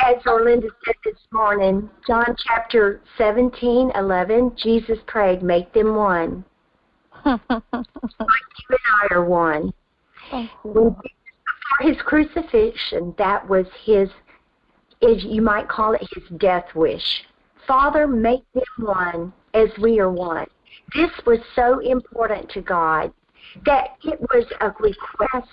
As 0.00 0.22
Orlinda 0.26 0.68
said 0.84 0.94
this 1.04 1.18
morning, 1.32 1.90
John 2.06 2.36
chapter 2.46 3.00
17, 3.16 3.90
11, 3.96 4.52
Jesus 4.56 4.98
prayed, 5.06 5.42
make 5.42 5.72
them 5.72 5.96
one. 5.96 6.44
You 8.70 8.76
and 8.76 9.10
I 9.10 9.14
are 9.14 9.24
one. 9.24 9.72
Thank 10.30 10.50
you, 10.64 10.70
When 10.72 10.84
Lord. 10.84 10.96
before 10.96 11.92
his 11.92 12.02
crucifixion, 12.02 13.14
that 13.16 13.48
was 13.48 13.66
his, 13.84 14.08
is 15.00 15.24
you 15.24 15.40
might 15.40 15.68
call 15.68 15.94
it 15.94 16.06
his 16.14 16.24
death 16.38 16.66
wish. 16.74 17.24
Father, 17.66 18.06
make 18.06 18.42
them 18.52 18.62
one 18.78 19.32
as 19.54 19.68
we 19.80 19.98
are 20.00 20.10
one. 20.10 20.46
This 20.94 21.10
was 21.26 21.38
so 21.54 21.78
important 21.80 22.50
to 22.50 22.60
God 22.60 23.12
that 23.64 23.96
it 24.04 24.20
was 24.20 24.44
a 24.60 24.70
request 24.80 25.48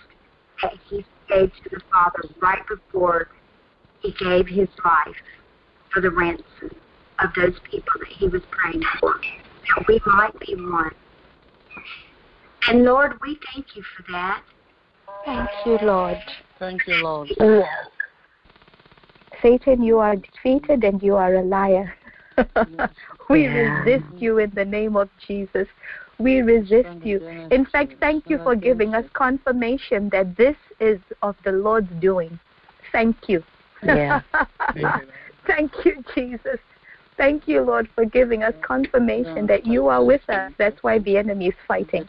that 0.61 0.73
he 0.89 1.05
gave 1.29 1.51
to 1.63 1.69
the 1.71 1.81
Father 1.91 2.23
right 2.41 2.61
before 2.67 3.29
he 4.01 4.11
gave 4.11 4.47
his 4.47 4.69
life 4.83 5.15
for 5.93 6.01
the 6.01 6.11
ransom 6.11 6.75
of 7.19 7.29
those 7.35 7.55
people 7.69 7.93
that 7.99 8.09
he 8.09 8.27
was 8.27 8.41
praying 8.51 8.83
for, 8.99 9.15
that 9.75 9.87
we 9.87 9.99
might 10.05 10.37
be 10.39 10.55
one. 10.55 10.91
And 12.67 12.83
Lord, 12.83 13.13
we 13.21 13.37
thank 13.53 13.75
you 13.75 13.83
for 13.95 14.11
that. 14.11 14.43
Thank 15.23 15.49
you, 15.65 15.77
Lord. 15.85 16.17
Thank 16.59 16.87
you, 16.87 16.95
Lord. 16.95 17.29
Yes. 17.39 17.67
Satan, 19.41 19.83
you 19.83 19.99
are 19.99 20.15
defeated 20.15 20.83
and 20.83 21.01
you 21.03 21.15
are 21.15 21.35
a 21.35 21.43
liar. 21.43 21.95
we 23.29 23.43
Yeah. 23.43 23.83
resist 23.83 24.05
you 24.19 24.39
in 24.39 24.51
the 24.55 24.65
name 24.65 24.95
of 24.95 25.09
Jesus. 25.27 25.67
We 26.17 26.41
resist 26.41 26.89
you. 27.03 27.21
In 27.51 27.65
fact, 27.65 27.93
thank 27.99 28.29
you 28.29 28.39
for 28.39 28.55
giving 28.55 28.95
us 28.95 29.05
confirmation 29.13 30.09
that 30.09 30.37
this 30.37 30.55
is 30.79 30.99
of 31.21 31.35
the 31.43 31.51
Lord's 31.51 31.91
doing. 31.99 32.39
Thank 32.91 33.27
you. 33.27 33.43
Yeah. 33.83 34.21
Thank 35.45 35.71
you, 35.83 36.03
Jesus. 36.15 36.59
Thank 37.17 37.47
you, 37.47 37.61
Lord, 37.61 37.87
for 37.95 38.05
giving 38.05 38.43
us 38.43 38.53
confirmation 38.61 39.47
that 39.47 39.65
you 39.65 39.87
are 39.87 40.03
with 40.03 40.21
us. 40.29 40.51
That's 40.57 40.81
why 40.83 40.99
the 40.99 41.17
enemy 41.17 41.47
is 41.47 41.55
fighting. 41.67 42.07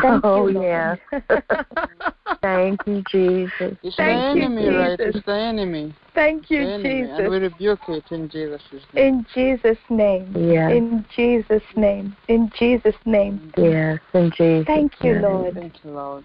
Thank 0.00 0.24
oh, 0.24 0.48
you, 0.48 0.54
Lord. 0.54 0.98
yes. 1.10 1.42
Thank 2.42 2.80
you, 2.86 3.02
Jesus. 3.10 3.76
It's 3.82 3.96
Thank 3.96 4.34
the 4.34 4.40
you, 4.40 4.42
enemy, 4.42 4.68
right? 4.68 5.00
It's 5.00 5.26
the 5.26 5.32
enemy. 5.32 5.94
Thank 6.14 6.50
you, 6.50 6.60
enemy, 6.62 7.02
and 7.02 7.30
we 7.30 7.38
Jesus. 7.38 7.52
rebuke 7.52 7.80
it 7.88 8.04
in 8.10 8.28
Jesus' 8.28 8.62
name. 8.92 9.06
In 9.06 9.26
Jesus' 9.34 9.78
name. 9.88 10.34
Yes. 10.52 10.70
In 10.70 11.04
Jesus' 11.14 11.62
name. 11.76 12.16
In 12.28 12.50
Jesus' 12.58 12.94
name. 13.04 13.52
Yes. 13.56 14.00
In 14.14 14.30
Jesus. 14.36 14.66
Thank 14.66 14.92
you. 15.02 15.14
Lord. 15.14 15.54
Thank 15.54 15.84
you, 15.84 15.90
Lord. 15.90 16.24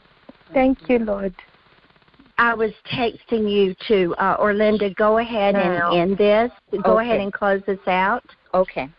Thank 0.54 0.90
you, 0.90 1.00
Lord. 1.00 1.34
I 2.38 2.54
was 2.54 2.72
texting 2.86 3.50
you 3.52 3.76
to 3.88 4.14
uh, 4.16 4.38
Orlinda. 4.38 4.96
Go 4.96 5.18
ahead 5.18 5.56
Now. 5.56 5.92
and 5.92 6.10
end 6.10 6.18
this. 6.18 6.52
Go 6.84 6.98
Okay. 6.98 7.06
ahead 7.06 7.20
and 7.20 7.34
close 7.34 7.62
this 7.66 7.80
out. 7.88 8.24
Okay. 8.54 8.90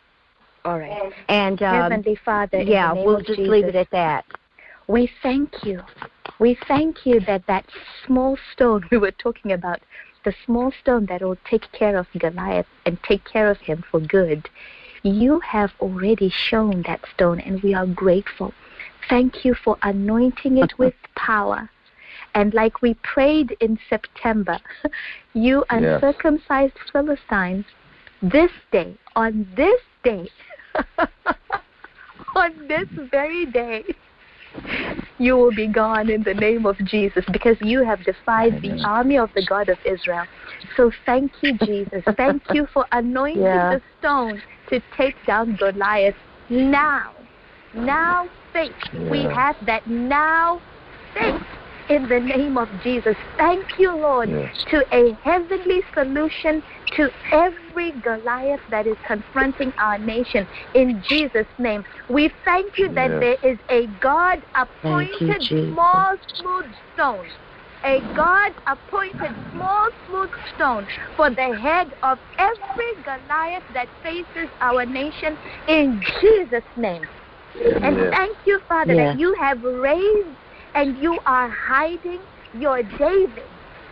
All 0.64 0.78
right. 0.78 1.12
And 1.28 1.62
um, 1.62 1.82
Heavenly 1.82 2.16
Father, 2.24 2.62
yeah, 2.62 2.92
we'll 2.92 3.18
just 3.20 3.36
Jesus, 3.38 3.48
leave 3.48 3.64
it 3.66 3.74
at 3.76 3.90
that. 3.90 4.24
we 4.88 5.10
thank 5.22 5.64
you. 5.64 5.80
We 6.40 6.58
thank 6.66 7.06
you 7.06 7.20
that 7.20 7.46
that 7.46 7.66
small 8.06 8.36
stone 8.52 8.84
we 8.90 8.98
were 8.98 9.12
talking 9.12 9.52
about, 9.52 9.80
the 10.24 10.34
small 10.44 10.72
stone 10.82 11.06
that 11.06 11.22
will 11.22 11.38
take 11.48 11.70
care 11.72 11.96
of 11.96 12.06
Goliath 12.18 12.66
and 12.86 12.98
take 13.02 13.24
care 13.24 13.50
of 13.50 13.58
him 13.58 13.84
for 13.90 14.00
good, 14.00 14.48
you 15.04 15.40
have 15.40 15.70
already 15.80 16.28
shown 16.28 16.82
that 16.86 17.00
stone, 17.14 17.40
and 17.40 17.62
we 17.62 17.72
are 17.72 17.86
grateful. 17.86 18.52
Thank 19.08 19.44
you 19.44 19.54
for 19.54 19.78
anointing 19.82 20.58
it 20.58 20.76
with 20.76 20.94
power. 21.14 21.70
And 22.34 22.54
like 22.54 22.82
we 22.82 22.94
prayed 23.02 23.56
in 23.60 23.78
September, 23.88 24.58
you 25.34 25.64
Yes. 25.70 26.02
uncircumcised 26.02 26.78
Philistines, 26.92 27.64
this 28.22 28.50
day, 28.72 28.96
on 29.16 29.46
this 29.56 29.80
day, 30.02 30.28
on 32.34 32.68
this 32.68 32.86
very 33.10 33.46
day, 33.46 33.84
you 35.18 35.36
will 35.36 35.52
be 35.52 35.66
gone 35.66 36.10
in 36.10 36.22
the 36.22 36.34
name 36.34 36.66
of 36.66 36.76
Jesus 36.84 37.24
because 37.32 37.56
you 37.60 37.84
have 37.84 38.02
defied 38.04 38.60
the 38.62 38.80
army 38.84 39.18
of 39.18 39.30
the 39.34 39.44
God 39.48 39.68
of 39.68 39.78
Israel. 39.84 40.24
So 40.76 40.90
thank 41.06 41.32
you, 41.42 41.56
Jesus. 41.58 42.02
Thank 42.16 42.42
you 42.52 42.66
for 42.72 42.86
anointing 42.92 43.42
Yeah. 43.42 43.70
the 43.70 43.80
stone 43.98 44.40
to 44.68 44.80
take 44.96 45.24
down 45.26 45.56
Goliath 45.56 46.16
now. 46.48 47.14
Now 47.72 48.28
faith. 48.52 48.74
We 49.10 49.26
have 49.34 49.56
that 49.62 49.86
now 49.86 50.60
faith 51.14 51.42
in 51.88 52.02
the 52.08 52.20
name 52.20 52.56
of 52.56 52.68
Jesus. 52.78 53.16
Thank 53.38 53.66
you, 53.78 53.96
Lord, 53.96 54.30
Yes. 54.30 54.64
to 54.68 54.84
a 54.92 55.14
heavenly 55.22 55.82
solution 55.94 56.62
to 56.96 57.10
every 57.32 57.92
Goliath 58.00 58.60
that 58.68 58.86
is 58.86 58.96
confronting 59.06 59.72
our 59.78 59.98
nation. 59.98 60.46
In 60.74 61.00
Jesus' 61.02 61.46
name, 61.58 61.82
we 62.08 62.30
thank 62.44 62.78
you 62.78 62.92
that 62.94 63.10
Yes. 63.10 63.20
there 63.42 63.52
is 63.52 63.58
a 63.70 63.86
God 64.00 64.44
Thank 64.54 65.20
you, 65.20 65.28
appointed 65.28 65.42
small, 65.72 66.16
smooth 66.34 66.72
stone. 66.92 67.26
A 67.84 68.00
God 68.14 68.52
appointed 68.66 69.36
small, 69.50 69.86
smooth 70.04 70.30
stone 70.54 70.86
for 71.16 71.30
the 71.30 71.54
head 71.56 71.88
of 72.02 72.18
every 72.38 72.92
Goliath 73.04 73.62
that 73.70 73.88
faces 74.02 74.50
our 74.60 74.84
nation 74.84 75.38
in 75.68 76.00
Jesus' 76.20 76.64
name. 76.76 77.04
And 77.82 77.96
Yes. 77.96 78.12
thank 78.12 78.36
you, 78.44 78.60
Father, 78.68 78.94
Yes. 78.94 79.14
that 79.14 79.20
you 79.20 79.34
have 79.40 79.62
raised 79.62 80.36
and 80.74 80.96
you 80.98 81.18
are 81.26 81.50
hiding 81.50 82.20
your 82.52 82.82
David, 82.82 83.48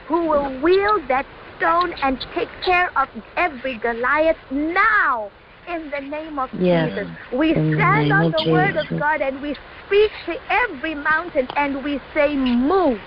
who 0.09 0.29
will 0.29 0.61
wield 0.61 1.09
that 1.09 1.27
stone 1.57 1.93
and 2.03 2.25
take 2.35 2.49
care 2.65 2.91
of 2.97 3.09
every 3.37 3.79
Goliath 3.79 4.37
now. 4.51 5.31
In 5.69 5.91
the 5.91 6.01
name 6.01 6.39
of 6.39 6.49
Yes. 6.61 6.91
Jesus, 6.91 7.09
we 7.33 7.53
In 7.53 7.75
stand 7.75 8.09
name 8.09 8.13
on 8.13 8.31
the 8.31 8.53
word 8.53 8.77
of 8.77 9.01
God 9.01 9.21
and 9.21 9.43
we 9.43 9.55
speak 9.87 10.11
to 10.27 10.35
every 10.71 10.95
mountain 10.95 11.49
and 11.57 11.83
we 11.83 12.01
say, 12.15 12.37
Move 12.37 13.01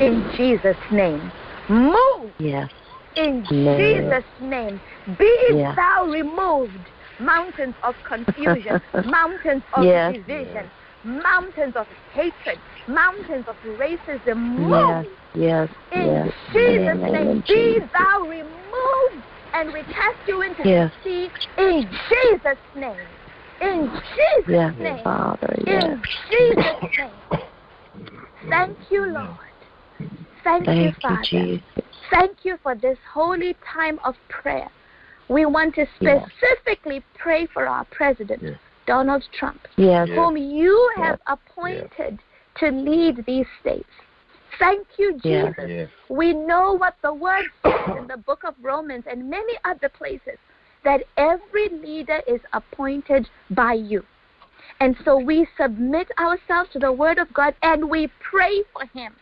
in 0.00 0.28
Jesus' 0.36 0.76
name. 0.90 1.30
Move 1.68 2.32
Yes. 2.40 2.68
in. 3.16 3.46
Jesus' 3.50 4.24
name. 4.40 4.80
Be 5.18 5.52
Yeah. 5.54 5.74
thou 5.76 6.06
removed, 6.06 6.86
mountains 7.18 7.74
of 7.82 7.94
confusion, 8.06 8.80
mountains 9.04 9.62
of 9.74 9.84
Yes. 9.84 10.14
division, 10.14 10.70
mountains 11.04 11.74
of 11.76 11.86
hatred, 12.12 12.60
mountains 12.86 13.46
of 13.48 13.56
racism. 13.62 14.58
Yes. 14.68 15.06
Move 15.06 15.06
Yes. 15.34 15.68
in 15.92 16.06
Yes. 16.06 16.28
Jesus' 16.52 16.94
In 16.94 17.12
name 17.12 17.12
name. 17.12 17.44
Be 17.46 17.74
Jesus. 17.74 17.90
thou 17.92 18.26
removed, 18.26 19.24
and 19.54 19.72
we 19.72 19.82
cast 19.84 20.16
you 20.26 20.42
into 20.42 20.62
Yes. 20.64 20.92
the 21.04 21.08
sea 21.08 21.30
in 21.58 21.90
Jesus' 22.08 22.58
name. 22.74 22.98
In 23.60 23.90
Jesus' 24.14 24.46
Yes, 24.48 24.74
name. 24.78 25.04
Father. 25.04 25.56
Yes. 25.66 25.84
In 25.84 26.02
Jesus' 26.30 26.98
name. 26.98 27.40
Thank 28.48 28.78
you, 28.90 29.12
Lord. 29.12 29.36
Thank, 30.42 30.66
you, 30.66 30.74
Thank 30.74 30.80
you, 30.80 30.92
Father. 31.02 31.22
Jesus. 31.24 31.62
Thank 32.10 32.44
you 32.44 32.56
for 32.62 32.74
this 32.74 32.98
holy 33.12 33.54
time 33.72 33.98
of 34.04 34.14
prayer. 34.28 34.68
We 35.28 35.46
want 35.46 35.74
to 35.76 35.86
Yes. 36.00 36.28
specifically 36.40 37.04
pray 37.14 37.46
for 37.46 37.66
our 37.66 37.84
president, 37.84 38.42
Yes. 38.42 38.58
Donald 38.90 39.22
Trump, 39.38 39.60
Yes. 39.76 40.08
Yes. 40.08 40.16
whom 40.16 40.36
you 40.36 40.76
Yes. 40.96 41.06
have 41.06 41.20
appointed 41.28 42.18
to 42.56 42.66
lead 42.72 43.24
these 43.24 43.46
states. 43.60 43.94
Thank 44.58 44.84
you, 44.98 45.12
Jesus. 45.22 45.68
Yes. 45.68 45.88
We 46.08 46.32
know 46.32 46.72
what 46.72 46.96
the 47.00 47.14
word 47.14 47.44
says 47.62 47.96
in 47.96 48.08
the 48.08 48.16
book 48.16 48.42
of 48.42 48.54
Romans 48.60 49.04
and 49.06 49.30
many 49.30 49.54
other 49.64 49.88
places 49.88 50.38
that 50.82 51.04
every 51.16 51.68
leader 51.68 52.20
is 52.26 52.40
appointed 52.52 53.28
by 53.50 53.74
you. 53.74 54.04
And 54.80 54.96
so 55.04 55.16
we 55.16 55.46
submit 55.56 56.08
ourselves 56.18 56.70
to 56.72 56.80
the 56.80 56.90
word 56.90 57.18
of 57.18 57.32
God 57.32 57.54
and 57.62 57.88
we 57.88 58.08
pray 58.18 58.64
for 58.72 58.84
him. 58.86 59.12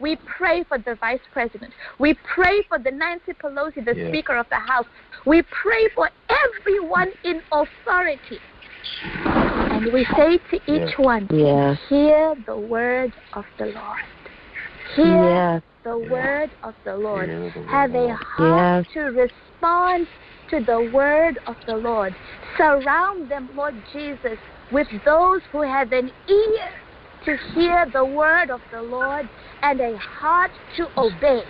We 0.00 0.16
pray 0.38 0.64
for 0.64 0.78
the 0.78 0.94
vice 0.94 1.26
president. 1.32 1.74
We 1.98 2.14
pray 2.34 2.62
for 2.68 2.78
the 2.78 2.90
Nancy 2.90 3.34
Pelosi, 3.34 3.84
the 3.84 3.94
Yes. 3.94 4.08
Speaker 4.08 4.36
of 4.38 4.48
the 4.48 4.62
House. 4.72 4.86
We 5.26 5.42
pray 5.42 5.88
for 5.94 6.08
everyone 6.44 7.12
in 7.24 7.42
authority. 7.52 8.40
And 9.04 9.92
we 9.92 10.04
say 10.16 10.38
to 10.50 10.56
each 10.66 10.88
Yes. 10.88 10.98
one, 10.98 11.28
Yes. 11.30 11.78
Hear 11.88 12.34
the 12.46 12.56
word 12.56 13.12
of 13.32 13.44
the 13.58 13.66
Lord. 13.66 13.98
Hear 14.94 15.30
Yes. 15.30 15.62
the 15.84 15.98
word 15.98 16.50
of 16.62 16.74
the 16.84 16.96
Lord. 16.96 17.30
Have 17.68 17.94
a 17.94 18.14
heart 18.14 18.86
to 18.92 19.00
respond 19.00 20.06
to 20.48 20.60
the 20.60 20.80
word 20.80 21.38
of 21.46 21.56
the 21.66 21.76
Lord. 21.76 22.14
Surround 22.56 23.28
them, 23.28 23.48
Lord 23.54 23.74
Jesus, 23.92 24.38
with 24.70 24.88
those 25.04 25.40
who 25.50 25.62
have 25.62 25.92
an 25.92 26.10
ear 26.28 26.68
to 27.24 27.36
hear 27.54 27.86
the 27.92 28.04
word 28.04 28.50
of 28.50 28.60
the 28.70 28.82
Lord 28.82 29.28
and 29.62 29.80
a 29.80 29.96
heart 29.96 30.50
to 30.76 30.88
obey. 30.96 31.44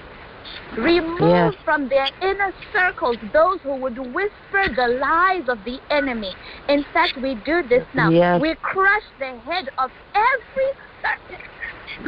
Remove 0.76 1.20
Yes. 1.20 1.55
from 1.64 1.88
their 1.88 2.09
inner 2.20 2.52
circles 2.72 3.18
those 3.33 3.61
who 3.62 3.76
would 3.76 3.98
whisper 3.98 4.68
the 4.74 4.88
lies 5.00 5.48
of 5.48 5.62
the 5.64 5.81
enemy. 5.90 6.35
In 6.68 6.85
fact, 6.92 7.16
we 7.16 7.35
do 7.35 7.62
this 7.68 7.87
now. 7.94 8.11
Yes. 8.11 8.40
We 8.40 8.55
crush 8.62 9.02
the 9.18 9.40
head 9.50 9.68
of 9.78 9.90
every 10.14 10.70
serpent 11.02 11.42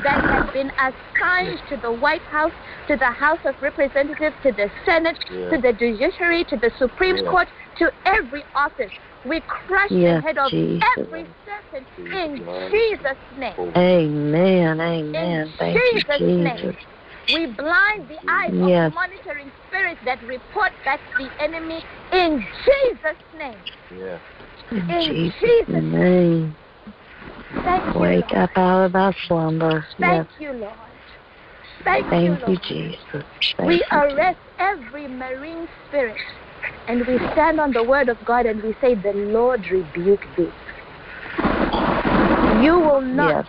that 0.04 0.20
has 0.24 0.50
been 0.52 0.70
assigned 0.78 1.60
to 1.68 1.76
the 1.76 1.92
White 1.92 2.22
House, 2.30 2.52
to 2.88 2.96
the 2.96 3.10
House 3.10 3.40
of 3.44 3.54
Representatives, 3.60 4.36
to 4.42 4.52
the 4.52 4.70
Senate, 4.84 5.18
Yeah. 5.28 5.50
to 5.50 5.58
the 5.58 5.72
judiciary, 5.72 6.44
to 6.44 6.56
the 6.56 6.70
Supreme 6.78 7.16
Yeah. 7.16 7.30
Court, 7.30 7.48
to 7.76 7.92
every 8.06 8.44
office. 8.54 8.92
We 9.24 9.40
crush 9.42 9.90
Yes, 9.90 10.22
the 10.22 10.28
head 10.28 10.38
of 10.38 10.50
Jesus. 10.50 10.88
every 10.98 11.26
serpent 11.44 11.88
in 11.96 12.36
Jesus. 12.36 12.70
Jesus' 12.70 13.18
name. 13.36 13.54
Amen. 13.76 14.80
Amen. 14.80 15.14
In 15.14 15.54
Thank 15.58 15.76
you, 15.76 16.00
Jesus' 16.00 16.20
name. 16.20 16.76
Jesus. 17.26 17.38
We 17.38 17.46
blind 17.46 18.08
the 18.08 18.18
eyes 18.28 18.52
Yes. 18.52 18.86
of 18.86 18.90
the 18.90 18.94
monitoring 18.94 19.52
spirits 19.66 20.00
that 20.04 20.22
report 20.22 20.72
back 20.84 21.00
the 21.18 21.28
enemy 21.42 21.84
in 22.12 22.46
Jesus' 22.64 23.16
name. 23.38 23.62
Yes. 23.90 24.20
In 24.70 24.90
In 24.90 25.00
Jesus' 25.14 25.40
Jesus' 25.40 25.68
name. 25.68 26.56
Thank 27.62 27.84
you, 27.94 28.00
Wake 28.00 28.20
Lord. 28.20 28.34
up 28.34 28.50
out 28.56 28.84
of 28.84 28.94
our 28.96 29.14
slumber. 29.26 29.84
Yes. 29.98 30.26
Thank 30.38 30.40
you, 30.40 30.52
Lord. 30.52 30.76
Thank, 31.84 32.04
you, 32.04 32.10
Thank 32.10 32.24
you, 32.24 32.46
Lord. 32.46 32.60
Jesus. 32.64 33.24
Thank 33.58 33.68
We 33.68 33.84
you, 33.90 33.98
arrest 33.98 34.38
every 34.58 35.08
marine 35.08 35.66
spirit 35.86 36.16
and 36.88 37.06
we 37.06 37.16
stand 37.32 37.60
on 37.60 37.72
the 37.72 37.82
word 37.82 38.08
of 38.08 38.22
God 38.24 38.46
and 38.46 38.62
we 38.62 38.74
say, 38.80 38.94
The 38.94 39.12
Lord 39.12 39.66
rebuke 39.70 40.24
thee. 40.36 40.50
You 42.62 42.78
will 42.78 43.00
not, 43.00 43.36
Yes. 43.36 43.46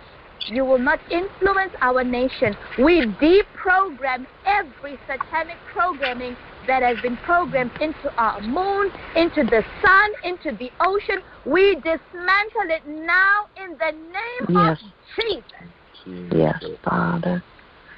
You 0.48 0.64
will 0.64 0.78
not 0.78 1.00
influence 1.10 1.72
our 1.82 2.04
nation. 2.04 2.54
We 2.78 3.02
deprogram 3.02 4.26
every 4.44 4.98
satanic 5.06 5.58
programming 5.72 6.36
that 6.66 6.82
has 6.82 6.96
been 6.98 7.16
programmed 7.18 7.72
into 7.80 8.10
our 8.18 8.40
moon, 8.40 8.90
into 9.14 9.42
the 9.44 9.64
sun, 9.82 10.10
into 10.22 10.56
the 10.56 10.70
ocean. 10.80 11.22
We 11.44 11.74
dismantle 11.76 12.70
it 12.70 12.82
now 12.86 13.44
in 13.56 13.76
the 13.78 13.92
name 13.92 14.60
Yes. 14.60 14.82
of 14.82 14.90
Jesus. 15.20 16.32
Yes, 16.34 16.62
Father. 16.84 17.42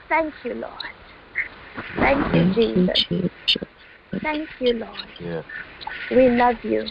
Thank 0.08 0.34
you, 0.44 0.54
Lord. 0.54 0.80
Thank 1.96 2.34
you, 2.34 2.44
Thank 2.44 2.56
you, 2.56 2.76
Jesus. 2.86 3.04
Jesus. 3.08 3.30
Thank 4.22 4.48
you, 4.60 4.72
Lord. 4.74 5.12
Yes. 5.18 5.44
We 6.10 6.30
love 6.30 6.56
you. 6.62 6.86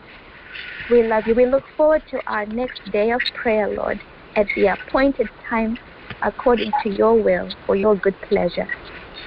We 0.89 1.03
love 1.03 1.23
you. 1.27 1.35
We 1.35 1.45
look 1.45 1.63
forward 1.75 2.03
to 2.09 2.19
our 2.27 2.45
next 2.45 2.81
day 2.91 3.11
of 3.11 3.21
prayer, 3.33 3.67
Lord, 3.67 4.01
at 4.35 4.45
the 4.55 4.67
appointed 4.67 5.27
time 5.49 5.77
according 6.21 6.71
to 6.83 6.89
your 6.89 7.15
will 7.21 7.49
for 7.65 7.75
your 7.75 7.95
good 7.95 8.15
pleasure. 8.27 8.67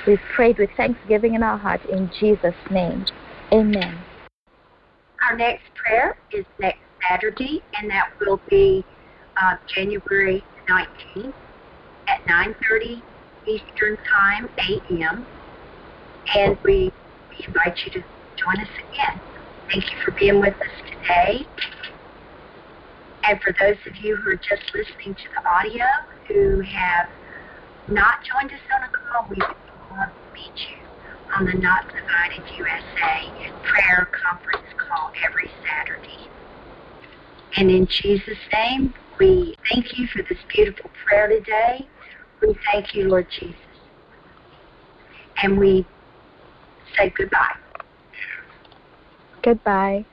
We've 0.06 0.20
prayed 0.34 0.58
with 0.58 0.70
thanksgiving 0.76 1.34
in 1.34 1.42
our 1.42 1.58
heart 1.58 1.84
in 1.86 2.10
Jesus' 2.18 2.54
name. 2.70 3.04
Amen. 3.52 3.98
Our 5.28 5.36
next 5.36 5.64
prayer 5.74 6.16
is 6.32 6.46
next 6.58 6.80
Saturday, 7.08 7.62
and 7.78 7.90
that 7.90 8.06
will 8.20 8.40
be 8.48 8.84
uh, 9.40 9.56
January 9.74 10.42
19th 10.68 11.34
at 12.08 12.26
9:30 12.28 13.02
Eastern 13.46 13.96
Time, 14.14 14.48
8 14.58 14.82
a.m. 14.90 15.26
And 16.34 16.58
we 16.64 16.90
invite 17.46 17.78
you 17.84 17.92
to 17.92 18.00
join 18.36 18.60
us 18.60 18.68
again. 18.92 19.20
Thank 19.70 19.84
you 19.84 19.96
for 20.04 20.12
being 20.12 20.40
with 20.40 20.54
us 20.54 20.90
today. 20.90 21.46
And 23.24 23.40
for 23.42 23.54
those 23.60 23.76
of 23.86 23.96
you 23.96 24.16
who 24.16 24.30
are 24.30 24.36
just 24.36 24.62
listening 24.74 25.14
to 25.14 25.28
the 25.34 25.48
audio 25.48 25.84
who 26.28 26.60
have 26.60 27.08
not 27.88 28.18
joined 28.24 28.52
us 28.52 28.60
on 28.74 28.82
a 28.82 28.90
call, 28.90 29.26
we 29.28 29.36
to 29.36 30.12
meet 30.34 30.56
you 30.70 30.80
on 31.36 31.44
the 31.44 31.52
Not 31.52 31.84
Divided 31.86 32.44
USA 32.56 33.50
prayer 33.62 34.08
conference 34.24 34.66
call 34.76 35.10
every 35.24 35.50
Saturday. 35.66 36.28
And 37.56 37.70
in 37.70 37.86
Jesus' 37.86 38.38
name, 38.52 38.94
we 39.18 39.56
thank 39.70 39.98
you 39.98 40.06
for 40.06 40.22
this 40.22 40.38
beautiful 40.54 40.90
prayer 41.04 41.28
today. 41.28 41.86
We 42.40 42.56
thank 42.72 42.94
you, 42.94 43.08
Lord 43.08 43.26
Jesus. 43.38 43.56
And 45.42 45.58
we 45.58 45.86
say 46.96 47.12
goodbye. 47.16 47.56
Goodbye. 49.42 50.06